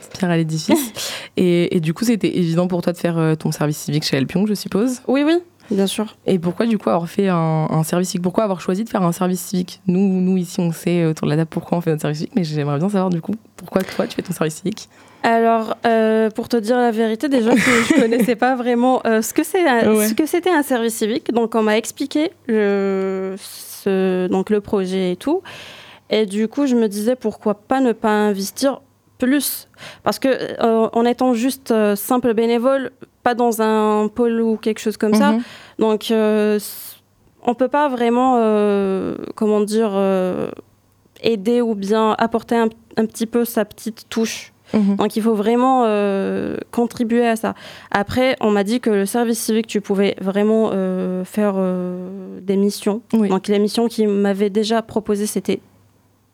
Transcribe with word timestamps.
petite 0.00 0.18
pierre 0.18 0.30
à 0.30 0.36
l'édifice. 0.36 0.92
et, 1.36 1.76
et, 1.76 1.80
du 1.80 1.94
coup, 1.94 2.04
c'était 2.04 2.36
évident 2.36 2.66
pour 2.66 2.82
toi 2.82 2.92
de 2.92 2.98
faire 2.98 3.36
ton 3.38 3.52
service 3.52 3.78
civique 3.78 4.04
chez 4.04 4.16
Elpion, 4.16 4.46
je 4.46 4.54
suppose? 4.54 5.00
Oui, 5.06 5.22
oui. 5.24 5.38
Bien 5.70 5.86
sûr. 5.86 6.16
Et 6.26 6.38
pourquoi 6.38 6.66
du 6.66 6.78
coup 6.78 6.90
avoir 6.90 7.08
fait 7.08 7.28
un, 7.28 7.82
service 7.84 8.08
civique? 8.08 8.24
Pourquoi 8.24 8.44
avoir 8.44 8.60
choisi 8.60 8.82
de 8.84 8.88
faire 8.88 9.02
un 9.02 9.12
service 9.12 9.40
civique? 9.40 9.80
Nous, 9.86 10.00
nous 10.00 10.36
ici 10.36 10.58
on 10.58 10.72
sait 10.72 11.04
autour 11.04 11.26
de 11.26 11.30
la 11.30 11.36
table 11.36 11.50
pourquoi 11.50 11.78
on 11.78 11.80
fait 11.80 11.90
notre 11.90 12.02
service 12.02 12.18
civique, 12.18 12.34
mais 12.34 12.44
j'aimerais 12.44 12.78
bien 12.78 12.88
savoir 12.88 13.10
du 13.10 13.20
coup 13.20 13.34
pourquoi 13.56 13.82
toi 13.82 14.06
tu 14.06 14.16
fais 14.16 14.22
ton 14.22 14.32
service 14.32 14.56
civique? 14.56 14.88
Alors, 15.22 15.76
euh, 15.86 16.30
pour 16.30 16.48
te 16.48 16.56
dire 16.56 16.76
la 16.76 16.90
vérité, 16.90 17.28
déjà, 17.28 17.54
je 17.54 17.94
ne 17.94 18.00
connaissais 18.00 18.36
pas 18.36 18.56
vraiment 18.56 19.02
euh, 19.06 19.22
ce 19.22 19.34
que 19.34 19.44
c'était 20.26 20.50
un 20.50 20.62
service 20.62 20.94
civique. 20.94 21.30
Donc, 21.32 21.54
on 21.54 21.62
m'a 21.62 21.76
expliqué 21.76 22.30
le, 22.46 23.36
donc, 24.28 24.48
le 24.48 24.60
projet 24.60 25.12
et 25.12 25.16
tout. 25.16 25.42
Et 26.08 26.24
du 26.24 26.48
coup, 26.48 26.66
je 26.66 26.74
me 26.74 26.88
disais 26.88 27.16
pourquoi 27.16 27.54
pas 27.54 27.80
ne 27.80 27.92
pas 27.92 28.08
investir 28.08 28.80
plus. 29.20 29.68
Parce 30.02 30.18
que 30.18 30.28
euh, 30.28 30.88
en 30.92 31.04
étant 31.04 31.34
juste 31.34 31.72
simple 31.94 32.34
bénévole, 32.34 32.90
pas 33.22 33.34
dans 33.34 33.62
un 33.62 34.08
pôle 34.08 34.40
ou 34.40 34.56
quelque 34.56 34.80
chose 34.80 34.96
comme 34.96 35.14
ça, 35.14 35.32
mhm. 35.32 35.42
donc 35.78 36.12
on 37.46 37.54
peut 37.54 37.68
pas 37.68 37.88
vraiment, 37.88 38.34
comment 39.36 39.60
dire, 39.60 39.92
aider 41.22 41.60
ou 41.60 41.74
bien 41.74 42.16
apporter 42.18 42.56
un, 42.56 42.68
un 42.96 43.06
petit 43.06 43.26
peu 43.26 43.44
sa 43.44 43.64
petite 43.64 44.08
touche 44.08 44.52
Mhm. 44.72 44.96
Donc 44.96 45.16
il 45.16 45.22
faut 45.22 45.34
vraiment 45.34 45.84
euh, 45.86 46.56
contribuer 46.70 47.26
à 47.26 47.36
ça. 47.36 47.54
Après, 47.90 48.36
on 48.40 48.50
m'a 48.50 48.64
dit 48.64 48.80
que 48.80 48.90
le 48.90 49.06
service 49.06 49.38
civique, 49.38 49.66
tu 49.66 49.80
pouvais 49.80 50.16
vraiment 50.20 50.70
euh, 50.72 51.24
faire 51.24 51.54
euh, 51.56 52.40
des 52.40 52.56
missions. 52.56 53.02
Donc 53.12 53.48
les 53.48 53.58
missions 53.58 53.88
qu'il 53.88 54.08
m'avait 54.08 54.50
déjà 54.50 54.82
proposées, 54.82 55.26
c'était 55.26 55.60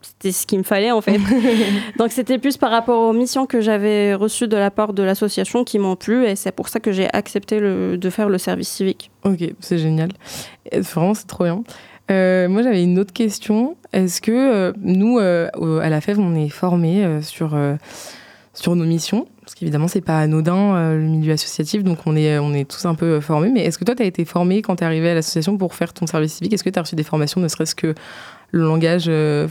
c'était 0.07 0.33
ce 0.33 0.47
qu'il 0.47 0.59
me 0.59 0.65
fallait 0.65 0.91
en 0.91 1.01
fait. 1.01 1.19
Donc 1.99 2.13
c'était 2.13 2.39
plus 2.39 2.57
par 2.57 2.71
rapport 2.71 3.09
aux 3.09 3.13
missions 3.13 3.47
que 3.47 3.61
j'avais 3.61 4.15
reçues 4.15 4.49
de 4.49 4.57
la 4.57 4.71
part 4.71 4.93
de 4.93 5.03
l'association 5.03 5.65
qui 5.65 5.79
m'ont 5.79 5.97
plu 5.97 6.27
et 6.27 6.37
c'est 6.37 6.53
pour 6.53 6.69
ça 6.69 6.81
que 6.81 6.93
j'ai 6.93 7.09
accepté 7.13 7.61
le, 7.61 7.97
de 7.97 8.11
faire 8.11 8.29
le 8.29 8.39
service 8.39 8.69
civique. 8.69 9.11
Ok, 9.25 9.41
c'est 9.61 9.79
génial. 9.79 10.11
Vraiment, 10.73 11.15
c'est 11.15 11.27
trop 11.27 11.45
bien. 11.45 11.63
moi, 12.09 12.63
j'avais 12.63 12.83
une 12.83 12.99
autre 12.99 13.13
question. 13.13 13.77
Est-ce 13.93 14.21
que 14.21 14.73
nous, 14.79 15.19
à 15.19 15.89
la 15.89 16.01
FEV, 16.01 16.19
on 16.19 16.35
est 16.35 16.49
formés 16.49 17.23
sur 17.23 17.57
sur 18.55 18.75
nos 18.75 18.85
missions? 18.85 19.27
Parce 19.47 19.55
qu'évidemment, 19.55 19.87
c'est 19.87 20.01
pas 20.01 20.19
anodin 20.19 20.75
euh, 20.75 20.97
le 20.97 21.05
milieu 21.05 21.33
associatif, 21.33 21.85
donc 21.85 21.99
on 22.05 22.17
est, 22.17 22.37
on 22.41 22.53
est 22.53 22.69
tous 22.69 22.85
un 22.85 22.97
peu 22.97 23.21
formés. 23.21 23.49
Mais 23.53 23.61
est-ce 23.61 23.79
que 23.79 23.85
toi, 23.85 23.95
tu 23.95 24.03
as 24.03 24.07
été 24.07 24.25
formé 24.25 24.61
quand 24.61 24.75
tu 24.75 24.83
es 24.83 24.87
arrivé 24.87 25.11
à 25.11 25.15
l'association 25.15 25.57
pour 25.57 25.77
faire 25.77 25.93
ton 25.93 26.09
service 26.09 26.35
civique? 26.35 26.53
Est-ce 26.53 26.65
que 26.65 26.71
tu 26.71 26.79
as 26.81 26.83
reçu 26.83 26.97
des 26.97 27.05
formations, 27.05 27.41
ne 27.41 27.47
serait-ce 27.47 27.77
que 27.77 27.95
le 28.51 28.63
langage 28.65 29.05
euh, 29.07 29.47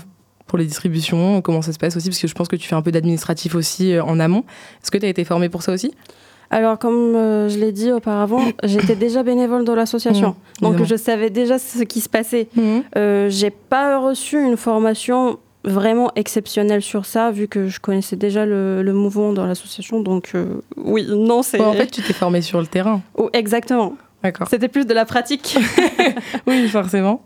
pour 0.47 0.57
les 0.57 0.65
distributions 0.65 1.41
Comment 1.41 1.61
ça 1.61 1.73
se 1.73 1.77
passe 1.77 1.95
aussi 1.95 2.09
Parce 2.09 2.19
que 2.19 2.27
je 2.27 2.33
pense 2.33 2.47
que 2.47 2.55
tu 2.55 2.67
fais 2.67 2.75
un 2.75 2.81
peu 2.81 2.91
d'administratif 2.91 3.55
aussi 3.55 3.93
euh, 3.93 4.03
en 4.03 4.19
amont. 4.19 4.43
Est-ce 4.81 4.91
que 4.91 4.97
tu 4.97 5.05
as 5.05 5.09
été 5.09 5.23
formé 5.23 5.49
pour 5.49 5.63
ça 5.63 5.71
aussi? 5.71 5.93
Alors, 6.51 6.77
comme 6.77 7.13
je 7.13 7.57
l'ai 7.57 7.71
dit 7.71 7.91
auparavant, 7.91 8.41
j'étais 8.63 8.95
déjà 8.95 9.23
bénévole 9.23 9.65
de 9.65 9.73
l'association. 9.73 10.35
Mmh, 10.61 10.63
donc, 10.63 10.83
je 10.83 10.95
savais 10.95 11.29
déjà 11.31 11.57
ce 11.57 11.83
qui 11.83 12.01
se 12.01 12.09
passait. 12.09 12.49
Mmh. 12.55 13.29
j'ai 13.29 13.49
pas 13.49 13.99
reçu 13.99 14.39
une 14.39 14.55
formation 14.55 15.39
vraiment 15.65 16.11
exceptionnel 16.15 16.81
sur 16.81 17.05
ça, 17.05 17.31
vu 17.31 17.47
que 17.47 17.67
je 17.67 17.79
connaissais 17.79 18.15
déjà 18.15 18.45
le, 18.45 18.83
mouvement 18.93 19.33
dans 19.33 19.45
l'association. 19.45 19.99
Donc, 19.99 20.31
euh, 20.35 20.61
oui, 20.77 21.05
non, 21.09 21.43
c'est. 21.43 21.59
en 21.59 21.73
fait, 21.73 21.87
tu 21.87 22.01
t'es 22.01 22.13
formé 22.13 22.41
sur 22.41 22.59
le 22.59 22.67
terrain. 22.67 23.01
Oh, 23.15 23.29
exactement. 23.33 23.95
D'accord. 24.25 24.47
C'était 24.49 24.69
plus 24.69 24.87
de 24.87 24.93
la 24.93 25.05
pratique. 25.05 25.55
oui, 26.47 26.67
forcément. 26.67 27.23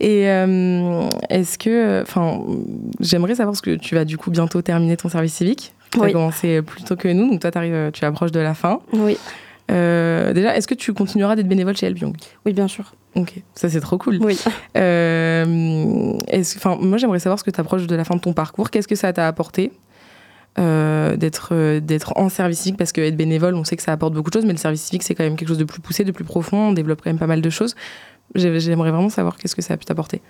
Et 0.00 0.28
euh, 0.28 1.08
est-ce 1.30 1.56
que. 1.56 2.02
Enfin, 2.02 2.40
j'aimerais 3.00 3.34
savoir, 3.34 3.52
parce 3.52 3.62
que 3.62 3.76
tu 3.76 3.94
vas 3.94 4.04
du 4.04 4.18
coup 4.18 4.30
bientôt 4.30 4.60
terminer 4.60 4.98
ton 4.98 5.08
service 5.08 5.32
civique. 5.32 5.72
Tu 5.90 6.02
as 6.02 6.12
commencé 6.12 6.60
plus 6.62 6.84
tôt 6.84 6.96
que 6.96 7.08
nous, 7.08 7.30
donc 7.30 7.40
toi, 7.40 7.50
arrives, 7.54 7.90
tu 7.92 8.04
approches 8.04 8.32
de 8.32 8.40
la 8.40 8.54
fin. 8.54 8.80
Oui. 8.92 9.16
Euh, 9.70 10.32
déjà, 10.32 10.56
est-ce 10.56 10.68
que 10.68 10.74
tu 10.74 10.92
continueras 10.92 11.36
d'être 11.36 11.48
bénévole 11.48 11.76
chez 11.76 11.86
Elbion 11.86 12.12
Oui, 12.44 12.52
bien 12.52 12.68
sûr. 12.68 12.94
Ok, 13.14 13.34
ça 13.54 13.68
c'est 13.68 13.80
trop 13.80 13.98
cool. 13.98 14.18
Oui. 14.20 14.38
Euh, 14.76 15.44
moi, 15.46 16.98
j'aimerais 16.98 17.18
savoir 17.18 17.38
ce 17.38 17.44
que 17.44 17.50
tu 17.50 17.60
approches 17.60 17.86
de 17.86 17.96
la 17.96 18.04
fin 18.04 18.16
de 18.16 18.20
ton 18.20 18.32
parcours. 18.32 18.70
Qu'est-ce 18.70 18.88
que 18.88 18.94
ça 18.94 19.12
t'a 19.12 19.26
apporté? 19.26 19.72
Euh, 20.58 21.16
d'être 21.16 21.78
d'être 21.78 22.12
en 22.16 22.28
service 22.28 22.60
civique 22.60 22.76
parce 22.76 22.92
qu'être 22.92 23.16
bénévole, 23.16 23.54
on 23.54 23.64
sait 23.64 23.76
que 23.76 23.82
ça 23.82 23.92
apporte 23.92 24.12
beaucoup 24.12 24.30
de 24.30 24.34
choses, 24.34 24.44
mais 24.44 24.52
le 24.52 24.58
service 24.58 24.82
civique, 24.82 25.02
c'est 25.02 25.14
quand 25.14 25.24
même 25.24 25.36
quelque 25.36 25.48
chose 25.48 25.58
de 25.58 25.64
plus 25.64 25.80
poussé, 25.80 26.04
de 26.04 26.12
plus 26.12 26.24
profond. 26.24 26.68
On 26.68 26.72
développe 26.72 27.00
quand 27.02 27.10
même 27.10 27.18
pas 27.18 27.26
mal 27.26 27.40
de 27.40 27.50
choses. 27.50 27.74
J'aimerais 28.34 28.90
vraiment 28.90 29.10
savoir 29.10 29.36
qu'est-ce 29.36 29.56
que 29.56 29.62
ça 29.62 29.74
a 29.74 29.76
pu 29.76 29.84
t'apporter. 29.84 30.22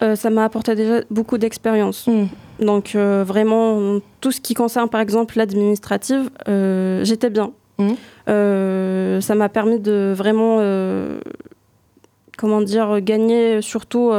ça 0.00 0.30
m'a 0.30 0.44
apporté 0.44 0.74
déjà 0.74 1.02
beaucoup 1.10 1.36
d'expérience. 1.38 2.06
Hmm. 2.06 2.26
Donc 2.64 2.94
vraiment, 2.94 4.00
tout 4.20 4.32
ce 4.32 4.40
qui 4.40 4.54
concerne 4.54 4.88
par 4.88 5.00
exemple 5.00 5.36
l'administrative, 5.36 6.30
j'étais 6.46 7.30
bien. 7.30 7.52
Euh, 8.28 9.20
ça 9.20 9.34
m'a 9.34 9.48
permis 9.48 9.78
de 9.78 10.12
vraiment, 10.16 10.58
euh, 10.60 11.20
comment 12.36 12.60
dire, 12.60 13.00
gagner 13.00 13.62
surtout 13.62 14.12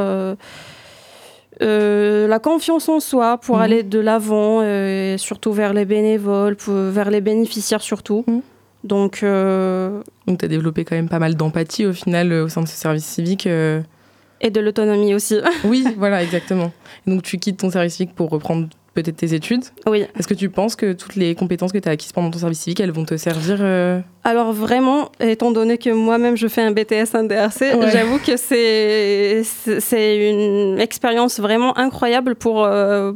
euh, 1.60 2.26
la 2.26 2.38
confiance 2.38 2.88
en 2.88 3.00
soi 3.00 3.38
pour 3.38 3.56
mhm. 3.56 3.62
aller 3.62 3.82
de 3.82 3.98
l'avant, 3.98 4.62
et 4.62 5.16
surtout 5.18 5.52
vers 5.52 5.72
les 5.72 5.84
bénévoles, 5.84 6.56
vers 6.66 7.10
les 7.10 7.20
bénéficiaires 7.20 7.82
surtout. 7.82 8.24
Mhm. 8.26 8.42
Donc, 8.84 9.20
Donc 9.22 10.38
tu 10.38 10.44
as 10.44 10.48
développé 10.48 10.84
quand 10.84 10.96
même 10.96 11.08
pas 11.08 11.20
mal 11.20 11.36
d'empathie 11.36 11.86
au 11.86 11.92
final 11.92 12.32
au 12.32 12.48
sein 12.48 12.62
de 12.62 12.68
ce 12.68 12.74
service 12.74 13.04
civique. 13.04 13.46
Et 13.46 14.50
de 14.50 14.60
l'autonomie 14.60 15.14
aussi. 15.14 15.38
oui, 15.64 15.84
voilà, 15.96 16.22
exactement. 16.22 16.72
donc 17.06 17.22
tu 17.22 17.38
quittes 17.38 17.58
ton 17.58 17.70
service 17.70 17.94
civique 17.94 18.14
pour 18.16 18.30
reprendre 18.30 18.68
peut-être 18.94 19.16
tes 19.16 19.34
études. 19.34 19.64
Oui. 19.86 20.04
Est-ce 20.18 20.28
que 20.28 20.34
tu 20.34 20.48
penses 20.48 20.76
que 20.76 20.92
toutes 20.92 21.16
les 21.16 21.34
compétences 21.34 21.72
que 21.72 21.78
tu 21.78 21.88
as 21.88 21.92
acquises 21.92 22.12
pendant 22.12 22.30
ton 22.30 22.38
service 22.38 22.60
civique, 22.60 22.80
elles 22.80 22.92
vont 22.92 23.04
te 23.04 23.16
servir 23.16 23.58
euh 23.60 24.00
Alors 24.24 24.52
vraiment, 24.52 25.10
étant 25.20 25.50
donné 25.50 25.78
que 25.78 25.90
moi-même 25.90 26.36
je 26.36 26.48
fais 26.48 26.62
un 26.62 26.72
BTS, 26.72 27.14
un 27.14 27.24
DRC, 27.24 27.90
j'avoue 27.92 28.18
que 28.18 28.36
c'est 28.36 29.42
c'est 29.44 30.30
une 30.30 30.80
expérience 30.80 31.40
vraiment 31.40 31.76
incroyable 31.78 32.34
pour 32.34 32.64
euh, 32.64 33.12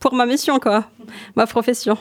pour 0.00 0.14
ma 0.14 0.26
mission 0.26 0.58
quoi, 0.58 0.84
ma 1.36 1.46
profession. 1.46 1.96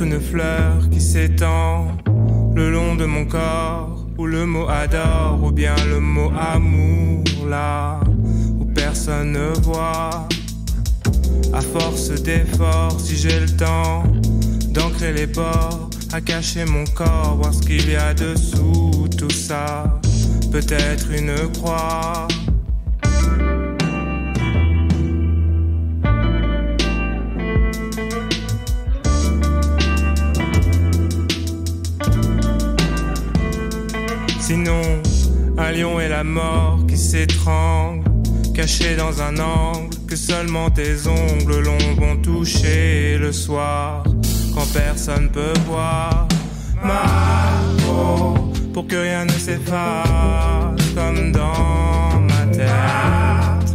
Une 0.00 0.20
fleur 0.20 0.88
qui 0.90 1.00
s'étend 1.00 1.88
le 2.54 2.70
long 2.70 2.94
de 2.94 3.04
mon 3.04 3.24
corps, 3.24 4.06
ou 4.18 4.26
le 4.26 4.46
mot 4.46 4.68
adore, 4.68 5.40
ou 5.42 5.50
bien 5.50 5.74
le 5.88 6.00
mot 6.00 6.30
amour, 6.38 7.24
là 7.48 8.00
où 8.58 8.64
personne 8.64 9.32
ne 9.32 9.48
voit. 9.60 10.26
À 11.52 11.60
force 11.60 12.10
d'efforts, 12.22 12.98
si 12.98 13.16
j'ai 13.16 13.40
le 13.40 13.50
temps 13.50 14.04
d'ancrer 14.70 15.12
les 15.12 15.26
bords, 15.26 15.90
à 16.12 16.20
cacher 16.20 16.64
mon 16.64 16.84
corps, 16.94 17.36
voir 17.40 17.52
ce 17.54 17.60
qu'il 17.60 17.90
y 17.90 17.96
a 17.96 18.14
dessous 18.14 19.08
tout 19.16 19.30
ça, 19.30 20.00
peut-être 20.50 21.10
une 21.10 21.34
croix. 21.52 22.28
Sinon, 34.46 34.82
un 35.56 35.72
lion 35.72 35.98
et 36.00 36.08
la 36.08 36.22
mort 36.22 36.80
qui 36.86 36.98
s'étrangle, 36.98 38.04
caché 38.54 38.94
dans 38.94 39.22
un 39.22 39.38
angle 39.38 39.96
que 40.06 40.16
seulement 40.16 40.68
tes 40.68 41.08
ongles 41.08 41.60
longs 41.60 41.94
vont 41.96 42.16
toucher 42.20 43.16
le 43.16 43.32
soir, 43.32 44.04
quand 44.54 44.70
personne 44.74 45.30
peut 45.30 45.54
voir. 45.66 46.28
Ma 46.84 47.54
peau, 47.86 48.52
pour 48.74 48.86
que 48.86 48.96
rien 48.96 49.24
ne 49.24 49.30
s'efface, 49.30 50.92
comme 50.94 51.32
dans 51.32 52.20
ma 52.20 52.44
tête. 52.52 53.74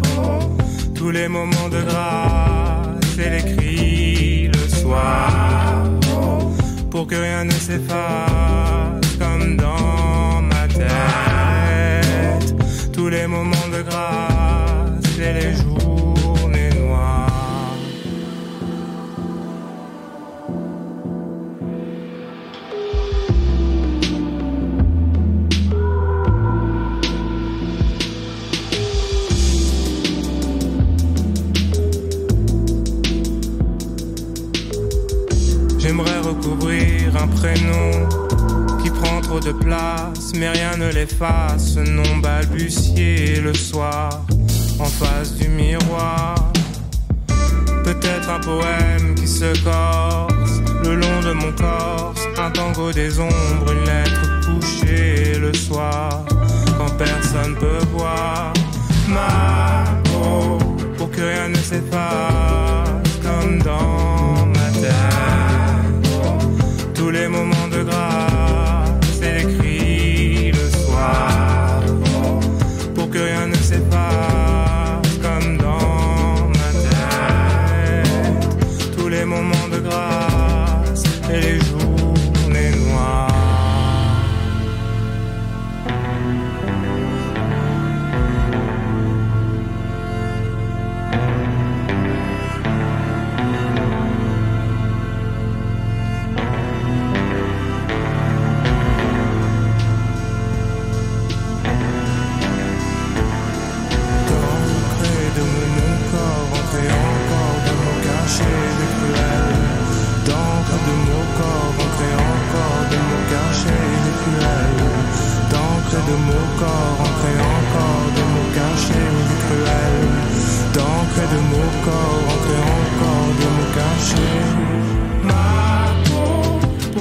Tous 0.94 1.10
les 1.10 1.28
moments 1.28 1.70
de 1.72 1.82
grâce 1.82 3.18
et 3.18 3.30
les 3.32 3.56
cris 3.56 4.52
le 4.54 4.70
soir, 4.70 5.84
pour 6.92 7.08
que 7.08 7.16
rien 7.16 7.46
ne 7.46 7.54
s'efface, 7.54 9.18
comme 9.18 9.58
dans 9.58 9.99
tous 13.10 13.16
les 13.16 13.28
moments 13.28 13.68
de 13.72 13.82
grâce 13.82 15.18
et 15.18 15.34
les 15.34 15.54
journées 15.56 16.70
noires. 16.80 17.76
J'aimerais 35.80 36.20
recouvrir 36.20 37.16
un 37.18 37.28
prénom 37.28 38.19
de 39.38 39.52
place, 39.52 40.32
mais 40.36 40.50
rien 40.50 40.76
ne 40.78 40.92
l'efface. 40.92 41.76
Ce 41.76 41.80
nom 41.80 42.18
balbutié 42.18 43.40
le 43.42 43.54
soir, 43.54 44.26
en 44.80 44.86
face 44.86 45.36
du 45.36 45.48
miroir. 45.50 46.52
Peut-être 47.84 48.30
un 48.30 48.40
poème 48.40 49.14
qui 49.16 49.28
se 49.28 49.54
corse 49.64 50.62
le 50.84 50.96
long 50.96 51.22
de 51.22 51.34
mon 51.34 51.52
corps. 51.52 52.16
Un 52.40 52.50
tango 52.50 52.92
des 52.92 53.20
ombres, 53.20 53.72
une 53.72 53.86
lettre 53.86 54.22
couchée 54.46 55.38
le 55.40 55.54
soir, 55.54 56.26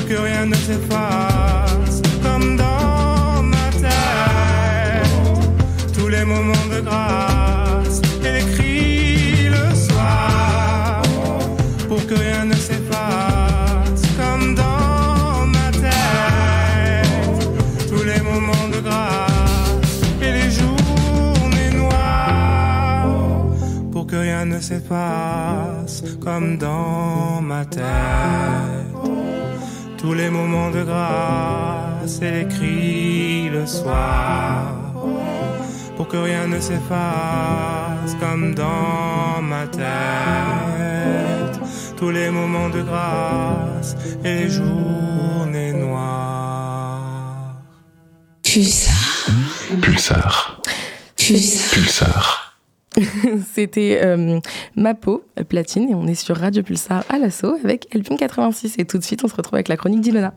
que 0.09 0.15
rien 0.15 0.47
ne 0.47 0.55
s'efface, 0.55 2.01
comme 2.23 2.57
dans 2.57 3.43
ma 3.43 3.69
tête. 3.85 5.05
Tous 5.93 6.09
les 6.09 6.25
moments 6.25 6.67
de 6.75 6.81
grâce 6.81 8.01
écrits 8.25 9.51
le 9.51 9.75
soir 9.75 11.03
pour 11.89 12.07
que 12.07 12.15
rien 12.15 12.47
ne 12.47 12.55
s'efface 12.55 14.03
comme 14.17 14.55
dans 14.55 15.47
ma 15.57 15.71
tête. 15.85 17.09
Tous 17.91 18.05
les 18.05 18.21
moments 18.23 18.69
de 18.75 18.81
grâce 18.81 20.01
et 20.23 20.33
les 20.33 20.51
journées 20.51 21.73
noires 21.75 23.09
pour 23.93 24.07
que 24.07 24.17
rien 24.17 24.47
ne 24.47 24.59
s'efface 24.59 26.03
comme 26.25 26.57
dans 26.57 27.43
ma 27.43 27.67
tête 27.67 28.98
tous 29.99 30.15
les 30.15 30.31
moments 30.31 30.71
de 30.71 30.85
grâce 30.85 32.23
et 32.23 32.31
les 32.31 32.49
cris 32.49 33.49
le 33.51 33.67
soir 33.67 34.73
pour 35.97 36.07
que 36.07 36.17
rien 36.17 36.47
ne 36.47 36.61
s'efface 36.61 38.15
comme 38.21 38.55
dans 38.55 39.43
ma 39.43 39.67
tête 39.67 41.61
tous 41.97 42.11
les 42.11 42.31
moments 42.31 42.71
de 42.71 42.83
grâce 42.83 43.97
et 44.25 44.35
les 44.41 44.49
journées 44.49 45.73
noires 45.73 46.39
Pulsar. 48.45 49.27
Pulsar. 49.83 50.63
Pulsar. 51.17 51.71
Pulsar. 51.73 52.48
C'était 53.53 54.01
euh, 54.03 54.41
Ma 54.77 54.95
peau, 54.95 55.25
euh, 55.39 55.45
platine, 55.45 55.91
et 55.91 55.95
on 55.95 56.07
est 56.07 56.15
sur 56.15 56.37
Radio 56.37 56.63
Pulsar 56.63 57.05
à 57.09 57.19
l'assaut 57.19 57.55
avec 57.63 57.95
Elpine 57.95 58.17
86. 58.17 58.77
Et 58.79 58.85
tout 58.85 58.99
de 58.99 59.05
suite, 59.05 59.25
on 59.25 59.29
se 59.29 59.35
retrouve 59.35 59.55
avec 59.55 59.69
la 59.69 59.77
chronique 59.77 60.01
d'Ilona. 60.01 60.35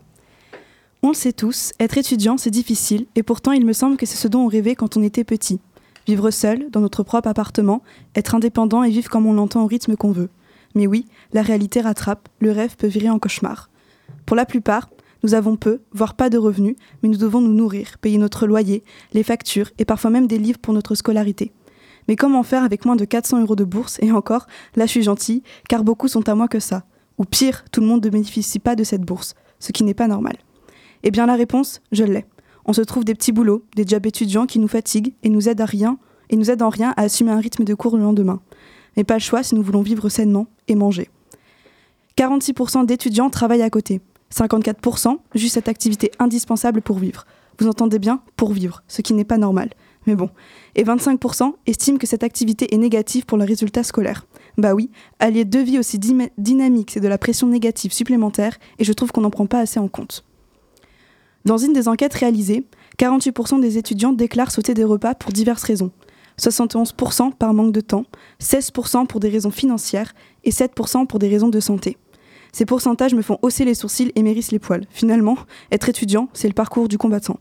On 1.04 1.10
le 1.10 1.14
sait 1.16 1.34
tous, 1.34 1.72
être 1.80 1.98
étudiant, 1.98 2.38
c'est 2.38 2.52
difficile, 2.52 3.08
et 3.16 3.24
pourtant 3.24 3.54
il 3.54 3.66
me 3.66 3.74
semble 3.74 3.98
que 3.98 4.06
c'est 4.06 4.18
ce 4.18 4.28
dont 4.28 4.42
on 4.42 4.48
rêvait 4.48 4.76
quand 4.76 4.98
on 4.98 5.04
était 5.04 5.24
petit. 5.24 5.60
Vivre 6.08 6.30
seul, 6.30 6.70
dans 6.70 6.80
notre 6.80 7.04
propre 7.04 7.28
appartement, 7.28 7.82
être 8.16 8.36
indépendant 8.36 8.84
et 8.84 8.90
vivre 8.92 9.10
comme 9.10 9.26
on 9.26 9.34
l'entend 9.34 9.64
au 9.64 9.68
rythme 9.68 9.96
qu'on 9.96 10.12
veut. 10.12 10.30
Mais 10.76 10.86
oui, 10.86 11.06
la 11.34 11.42
réalité 11.42 11.82
rattrape, 11.82 12.30
le 12.40 12.52
rêve 12.52 12.76
peut 12.76 12.88
virer 12.88 13.10
en 13.10 13.18
cauchemar. 13.18 13.70
Pour 14.28 14.36
la 14.36 14.46
plupart, 14.46 14.90
nous 15.24 15.34
avons 15.34 15.56
peu, 15.56 15.82
voire 15.92 16.16
pas 16.16 16.30
de 16.30 16.38
revenus, 16.38 16.76
mais 17.02 17.10
nous 17.10 17.18
devons 17.18 17.42
nous 17.42 17.54
nourrir, 17.54 17.98
payer 18.00 18.18
notre 18.18 18.46
loyer, 18.46 18.84
les 19.14 19.24
factures 19.24 19.72
et 19.80 19.86
parfois 19.86 20.12
même 20.12 20.28
des 20.28 20.38
livres 20.38 20.60
pour 20.60 20.74
notre 20.74 20.94
scolarité. 20.94 21.52
Mais 22.08 22.16
comment 22.16 22.44
faire 22.44 22.64
avec 22.64 22.86
moins 22.86 22.96
de 22.96 23.06
400 23.06 23.42
euros 23.42 23.56
de 23.56 23.64
bourse 23.64 23.98
Et 24.02 24.12
encore, 24.12 24.48
là 24.76 24.86
je 24.86 24.92
suis 24.92 25.04
gentille, 25.04 25.44
car 25.70 25.84
beaucoup 25.84 26.08
sont 26.08 26.28
à 26.30 26.36
moins 26.36 26.48
que 26.48 26.60
ça. 26.60 26.84
Ou 27.18 27.26
pire, 27.26 27.66
tout 27.72 27.82
le 27.82 27.88
monde 27.88 28.04
ne 28.04 28.10
bénéficie 28.10 28.60
pas 28.60 28.76
de 28.76 28.84
cette 28.84 29.02
bourse, 29.02 29.36
ce 29.60 29.72
qui 29.72 29.84
n'est 29.84 29.94
pas 29.94 30.08
normal. 30.08 30.38
Eh 31.04 31.12
bien 31.12 31.26
la 31.26 31.36
réponse, 31.36 31.82
je 31.92 32.04
l'ai. 32.04 32.26
On 32.66 32.74
se 32.74 32.82
trouve 32.82 33.06
des 33.06 33.16
petits 33.16 33.32
boulots, 33.32 33.64
des 33.76 33.86
jobs 33.88 34.06
étudiants 34.06 34.46
qui 34.46 34.60
nous 34.60 34.68
fatiguent 34.68 35.14
et 35.24 35.30
nous 35.30 35.50
aident 35.50 35.62
à 35.62 35.66
rien, 35.66 35.98
et 36.30 36.36
nous 36.36 36.50
aident 36.50 36.62
en 36.62 36.70
rien 36.70 36.94
à 36.98 37.04
assumer 37.04 37.32
un 37.32 37.40
rythme 37.40 37.64
de 37.64 37.74
cours 37.74 37.98
le 37.98 38.04
lendemain. 38.04 38.40
Mais 38.96 39.04
pas 39.04 39.16
le 39.16 39.20
choix 39.20 39.44
si 39.44 39.56
nous 39.56 39.64
voulons 39.64 39.82
vivre 39.82 40.10
sainement 40.10 40.48
et 40.68 40.76
manger. 40.76 41.10
46% 42.18 42.86
d'étudiants 42.86 43.30
travaillent 43.30 43.62
à 43.62 43.70
côté. 43.70 44.02
54% 44.34 45.18
juste 45.36 45.56
cette 45.56 45.68
activité 45.68 46.12
indispensable 46.20 46.82
pour 46.82 47.00
vivre. 47.00 47.26
Vous 47.60 47.68
entendez 47.68 48.00
bien 48.00 48.22
Pour 48.38 48.54
vivre, 48.54 48.84
ce 48.88 49.02
qui 49.02 49.14
n'est 49.14 49.26
pas 49.26 49.38
normal. 49.38 49.70
Mais 50.08 50.16
bon. 50.16 50.30
Et 50.76 50.84
25% 50.84 51.54
estiment 51.68 51.98
que 51.98 52.08
cette 52.08 52.24
activité 52.24 52.74
est 52.74 52.78
négative 52.78 53.26
pour 53.26 53.38
le 53.38 53.44
résultat 53.44 53.84
scolaire. 53.84 54.26
Bah 54.58 54.74
oui, 54.74 54.90
allier 55.20 55.46
deux 55.46 55.62
vies 55.62 55.80
aussi 55.80 56.00
dynamiques, 56.00 56.92
c'est 56.92 57.00
de 57.00 57.08
la 57.08 57.18
pression 57.18 57.48
négative 57.48 57.94
supplémentaire, 57.94 58.58
et 58.80 58.84
je 58.84 58.94
trouve 58.94 59.12
qu'on 59.12 59.22
n'en 59.22 59.30
prend 59.30 59.46
pas 59.46 59.60
assez 59.60 59.80
en 59.80 59.88
compte. 59.88 60.26
Dans 61.46 61.58
une 61.58 61.74
des 61.74 61.88
enquêtes 61.88 62.14
réalisées, 62.14 62.66
48% 63.00 63.62
des 63.62 63.78
étudiants 63.78 64.14
déclarent 64.14 64.52
sauter 64.52 64.74
des 64.74 64.84
repas 64.84 65.16
pour 65.16 65.32
diverses 65.32 65.64
raisons. 65.64 65.92
71% 66.40 67.34
par 67.34 67.54
manque 67.54 67.72
de 67.72 67.82
temps, 67.82 68.06
16% 68.42 69.08
pour 69.08 69.20
des 69.20 69.30
raisons 69.30 69.52
financières 69.52 70.14
et 70.44 70.52
7% 70.52 71.08
pour 71.08 71.20
des 71.20 71.28
raisons 71.28 71.50
de 71.50 71.60
santé. 71.60 71.98
Ces 72.52 72.66
pourcentages 72.66 73.14
me 73.14 73.22
font 73.22 73.38
hausser 73.42 73.64
les 73.64 73.76
sourcils 73.76 74.12
et 74.16 74.24
m'hérissent 74.24 74.52
les 74.52 74.60
poils. 74.60 74.86
Finalement, 74.90 75.38
être 75.72 75.90
étudiant, 75.90 76.30
c'est 76.34 76.48
le 76.48 76.54
parcours 76.54 76.88
du 76.88 76.98
combattant. 76.98 77.40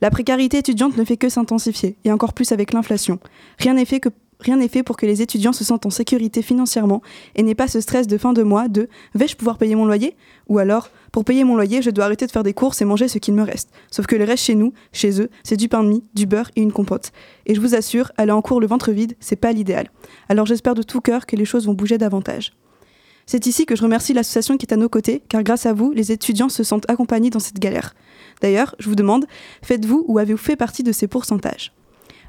La 0.00 0.10
précarité 0.10 0.58
étudiante 0.58 0.96
ne 0.96 1.04
fait 1.04 1.16
que 1.16 1.28
s'intensifier, 1.28 1.96
et 2.04 2.12
encore 2.12 2.32
plus 2.32 2.52
avec 2.52 2.72
l'inflation. 2.72 3.18
Rien 3.58 3.74
n'est 3.74 3.84
fait, 3.84 4.82
pour 4.82 4.96
que 4.96 5.06
les 5.06 5.22
étudiants 5.22 5.52
se 5.52 5.64
sentent 5.64 5.86
en 5.86 5.90
sécurité 5.90 6.42
financièrement 6.42 7.00
et 7.34 7.42
n'aient 7.42 7.54
pas 7.54 7.68
ce 7.68 7.80
stress 7.80 8.06
de 8.06 8.18
fin 8.18 8.32
de 8.32 8.42
mois 8.42 8.68
de 8.68 8.88
vais-je 9.14 9.36
pouvoir 9.36 9.58
payer 9.58 9.74
mon 9.74 9.86
loyer? 9.86 10.16
Ou 10.48 10.58
alors, 10.58 10.90
pour 11.12 11.24
payer 11.24 11.44
mon 11.44 11.54
loyer, 11.54 11.80
je 11.80 11.90
dois 11.90 12.06
arrêter 12.06 12.26
de 12.26 12.32
faire 12.32 12.42
des 12.42 12.52
courses 12.52 12.82
et 12.82 12.84
manger 12.84 13.08
ce 13.08 13.18
qu'il 13.18 13.34
me 13.34 13.42
reste. 13.42 13.70
Sauf 13.90 14.06
que 14.06 14.16
le 14.16 14.24
reste 14.24 14.44
chez 14.44 14.56
nous, 14.56 14.72
chez 14.92 15.20
eux, 15.20 15.30
c'est 15.44 15.56
du 15.56 15.68
pain 15.68 15.84
de 15.84 15.88
mie, 15.88 16.02
du 16.12 16.26
beurre 16.26 16.50
et 16.56 16.60
une 16.60 16.72
compote. 16.72 17.12
Et 17.46 17.54
je 17.54 17.60
vous 17.60 17.74
assure, 17.74 18.10
aller 18.16 18.32
en 18.32 18.42
cours 18.42 18.60
le 18.60 18.66
ventre 18.66 18.90
vide, 18.90 19.14
c'est 19.20 19.36
pas 19.36 19.52
l'idéal. 19.52 19.90
Alors 20.28 20.46
j'espère 20.46 20.74
de 20.74 20.82
tout 20.82 21.00
cœur 21.00 21.24
que 21.24 21.36
les 21.36 21.44
choses 21.44 21.66
vont 21.66 21.74
bouger 21.74 21.98
davantage. 21.98 22.52
C'est 23.26 23.46
ici 23.46 23.66
que 23.66 23.76
je 23.76 23.82
remercie 23.82 24.12
l'association 24.12 24.56
qui 24.56 24.66
est 24.66 24.74
à 24.74 24.76
nos 24.76 24.88
côtés, 24.88 25.22
car 25.28 25.42
grâce 25.42 25.66
à 25.66 25.72
vous, 25.72 25.92
les 25.92 26.12
étudiants 26.12 26.48
se 26.48 26.62
sentent 26.62 26.88
accompagnés 26.90 27.30
dans 27.30 27.38
cette 27.38 27.58
galère. 27.58 27.94
D'ailleurs, 28.42 28.74
je 28.78 28.88
vous 28.88 28.94
demande, 28.94 29.26
faites-vous 29.62 30.04
ou 30.08 30.18
avez-vous 30.18 30.38
fait 30.38 30.56
partie 30.56 30.82
de 30.82 30.92
ces 30.92 31.06
pourcentages? 31.06 31.72